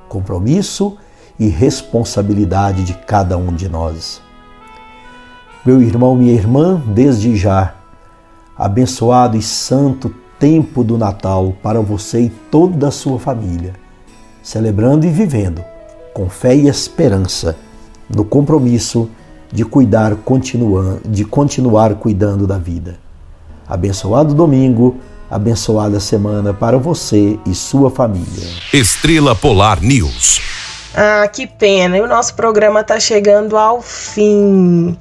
compromisso 0.08 0.98
e 1.38 1.48
responsabilidade 1.48 2.84
de 2.84 2.92
cada 2.92 3.38
um 3.38 3.54
de 3.54 3.68
nós. 3.68 4.20
Meu 5.64 5.82
irmão, 5.82 6.14
minha 6.14 6.34
irmã, 6.34 6.80
desde 6.86 7.34
já, 7.34 7.74
abençoado 8.56 9.36
e 9.36 9.42
santo 9.42 10.14
tempo 10.38 10.84
do 10.84 10.98
Natal 10.98 11.54
para 11.62 11.80
você 11.80 12.20
e 12.20 12.28
toda 12.28 12.88
a 12.88 12.92
sua 12.92 13.18
família, 13.18 13.72
celebrando 14.42 15.06
e 15.06 15.10
vivendo 15.10 15.64
com 16.12 16.28
fé 16.28 16.54
e 16.54 16.68
esperança 16.68 17.56
no 18.14 18.24
compromisso 18.24 19.10
de 19.50 19.64
cuidar, 19.64 20.14
continuando, 20.16 21.00
de 21.08 21.24
continuar 21.24 21.94
cuidando 21.94 22.46
da 22.46 22.58
vida. 22.58 22.98
Abençoado 23.66 24.34
domingo, 24.34 24.96
abençoada 25.30 26.00
semana 26.00 26.54
para 26.54 26.78
você 26.78 27.38
e 27.46 27.54
sua 27.54 27.90
família. 27.90 28.48
Estrela 28.72 29.34
Polar 29.34 29.80
News. 29.80 30.40
Ah, 30.94 31.28
que 31.28 31.46
pena, 31.46 31.98
e 31.98 32.00
o 32.00 32.06
nosso 32.06 32.34
programa 32.34 32.80
está 32.80 32.98
chegando 32.98 33.56
ao 33.56 33.82
fim. 33.82 34.96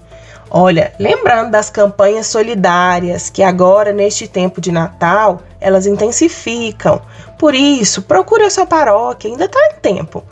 Olha, 0.49 0.93
lembrando 0.99 1.51
das 1.51 1.69
campanhas 1.69 2.28
solidárias 2.28 3.30
que 3.30 3.41
agora, 3.41 3.91
neste 3.91 4.28
tempo 4.28 4.61
de 4.61 4.71
Natal, 4.71 5.41
elas 5.59 5.86
intensificam. 5.86 7.01
Por 7.38 7.55
isso, 7.55 8.01
procure 8.01 8.43
a 8.43 8.49
sua 8.49 8.65
paróquia, 8.65 9.30
ainda 9.30 9.45
está 9.45 9.59
em 9.71 9.80
tempo. 9.82 10.23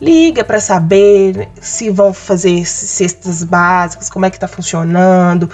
Liga 0.00 0.44
para 0.44 0.60
saber 0.60 1.48
se 1.60 1.90
vão 1.90 2.12
fazer 2.12 2.66
cestas 2.66 3.42
básicas, 3.42 4.10
como 4.10 4.26
é 4.26 4.30
que 4.30 4.36
está 4.36 4.48
funcionando, 4.48 5.48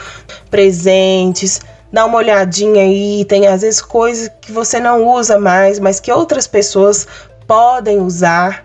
presentes. 0.50 1.60
Dá 1.92 2.06
uma 2.06 2.18
olhadinha 2.18 2.82
aí, 2.82 3.24
tem 3.24 3.46
às 3.46 3.62
vezes 3.62 3.82
coisas 3.82 4.30
que 4.40 4.52
você 4.52 4.78
não 4.78 5.06
usa 5.06 5.38
mais, 5.38 5.80
mas 5.80 5.98
que 5.98 6.12
outras 6.12 6.46
pessoas 6.46 7.06
podem 7.46 8.00
usar, 8.00 8.64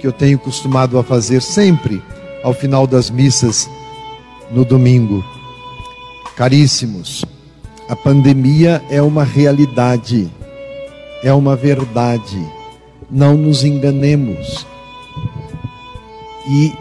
que 0.00 0.06
eu 0.06 0.12
tenho 0.12 0.38
costumado 0.38 0.98
a 0.98 1.04
fazer 1.04 1.40
sempre 1.40 2.02
ao 2.42 2.52
final 2.52 2.86
das 2.86 3.10
missas 3.10 3.68
no 4.50 4.64
domingo. 4.64 5.24
Caríssimos, 6.36 7.24
a 7.88 7.96
pandemia 7.96 8.82
é 8.90 9.00
uma 9.00 9.24
realidade 9.24 10.30
é 11.24 11.32
uma 11.32 11.56
verdade. 11.56 12.38
Não 13.10 13.34
nos 13.34 13.64
enganemos. 13.64 14.66
E 16.46 16.72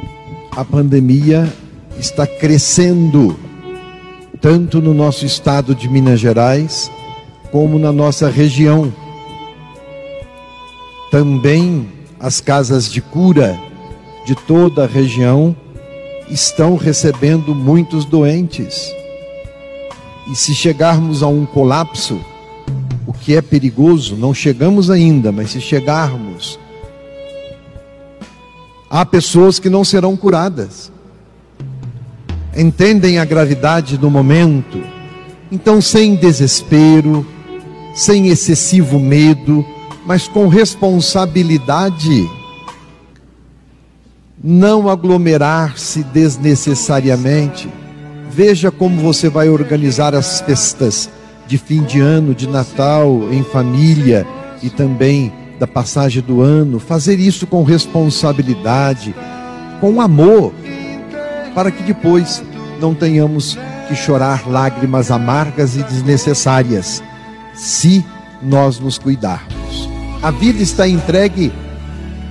a 0.51 0.65
pandemia 0.65 1.51
está 1.97 2.27
crescendo, 2.27 3.39
tanto 4.41 4.81
no 4.81 4.93
nosso 4.93 5.25
estado 5.25 5.73
de 5.73 5.87
Minas 5.87 6.19
Gerais, 6.19 6.91
como 7.51 7.79
na 7.79 7.93
nossa 7.93 8.29
região. 8.29 8.91
Também 11.13 11.87
as 12.19 12.41
casas 12.41 12.91
de 12.91 12.99
cura 12.99 13.55
de 14.25 14.33
toda 14.33 14.85
a 14.85 14.87
região 14.87 15.55
estão 16.27 16.75
recebendo 16.75 17.53
muitos 17.53 18.03
doentes. 18.03 18.91
E 20.31 20.35
se 20.35 20.55
chegarmos 20.55 21.21
a 21.21 21.27
um 21.27 21.45
colapso, 21.45 22.19
o 23.05 23.13
que 23.13 23.35
é 23.35 23.43
perigoso, 23.43 24.15
não 24.15 24.33
chegamos 24.33 24.89
ainda, 24.89 25.31
mas 25.31 25.51
se 25.51 25.61
chegarmos, 25.61 26.59
há 28.89 29.05
pessoas 29.05 29.59
que 29.59 29.69
não 29.69 29.83
serão 29.83 30.17
curadas. 30.17 30.91
Entendem 32.57 33.19
a 33.19 33.25
gravidade 33.25 33.99
do 33.99 34.09
momento, 34.09 34.81
então, 35.51 35.79
sem 35.79 36.15
desespero, 36.15 37.23
sem 37.93 38.29
excessivo 38.29 38.99
medo, 38.99 39.63
mas 40.05 40.27
com 40.27 40.47
responsabilidade, 40.47 42.29
não 44.43 44.89
aglomerar-se 44.89 46.03
desnecessariamente. 46.03 47.69
Veja 48.29 48.71
como 48.71 48.99
você 48.99 49.29
vai 49.29 49.47
organizar 49.47 50.13
as 50.13 50.41
festas 50.41 51.09
de 51.47 51.57
fim 51.57 51.83
de 51.83 51.99
ano, 52.01 52.35
de 52.35 52.47
Natal, 52.47 53.31
em 53.31 53.43
família 53.43 54.27
e 54.61 54.69
também 54.69 55.31
da 55.59 55.67
passagem 55.67 56.21
do 56.21 56.41
ano. 56.41 56.79
Fazer 56.79 57.19
isso 57.19 57.47
com 57.47 57.63
responsabilidade, 57.63 59.15
com 59.79 60.01
amor, 60.01 60.53
para 61.55 61.71
que 61.71 61.83
depois 61.83 62.43
não 62.81 62.93
tenhamos 62.93 63.57
que 63.87 63.95
chorar 63.95 64.49
lágrimas 64.49 65.11
amargas 65.11 65.75
e 65.77 65.83
desnecessárias, 65.83 67.01
se 67.53 68.03
nós 68.41 68.79
nos 68.79 68.97
cuidarmos. 68.97 69.62
A 70.23 70.31
vida 70.31 70.63
está 70.63 70.87
entregue 70.87 71.51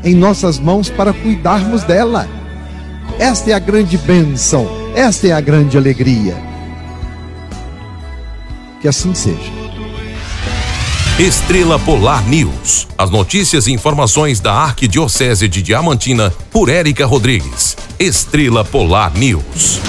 em 0.03 0.15
nossas 0.15 0.59
mãos 0.59 0.89
para 0.89 1.13
cuidarmos 1.13 1.83
dela. 1.83 2.27
Esta 3.19 3.51
é 3.51 3.53
a 3.53 3.59
grande 3.59 3.99
bênção, 3.99 4.67
esta 4.97 5.29
é 5.29 5.33
a 5.33 5.41
grande 5.43 5.77
alegria. 5.77 6.35
Que 8.81 8.89
assim 8.89 9.15
seja. 9.15 9.53
Estrela 11.19 11.79
Polar 11.79 12.27
News. 12.27 12.89
As 12.97 13.11
notícias 13.11 13.67
e 13.67 13.73
informações 13.73 14.41
da 14.41 14.55
Arquidiocese 14.55 15.47
de 15.47 15.61
Diamantina 15.61 16.33
por 16.51 16.71
Érica 16.71 17.05
Rodrigues. 17.05 17.77
Estrela 17.99 18.65
Polar 18.65 19.13
News. 19.15 19.81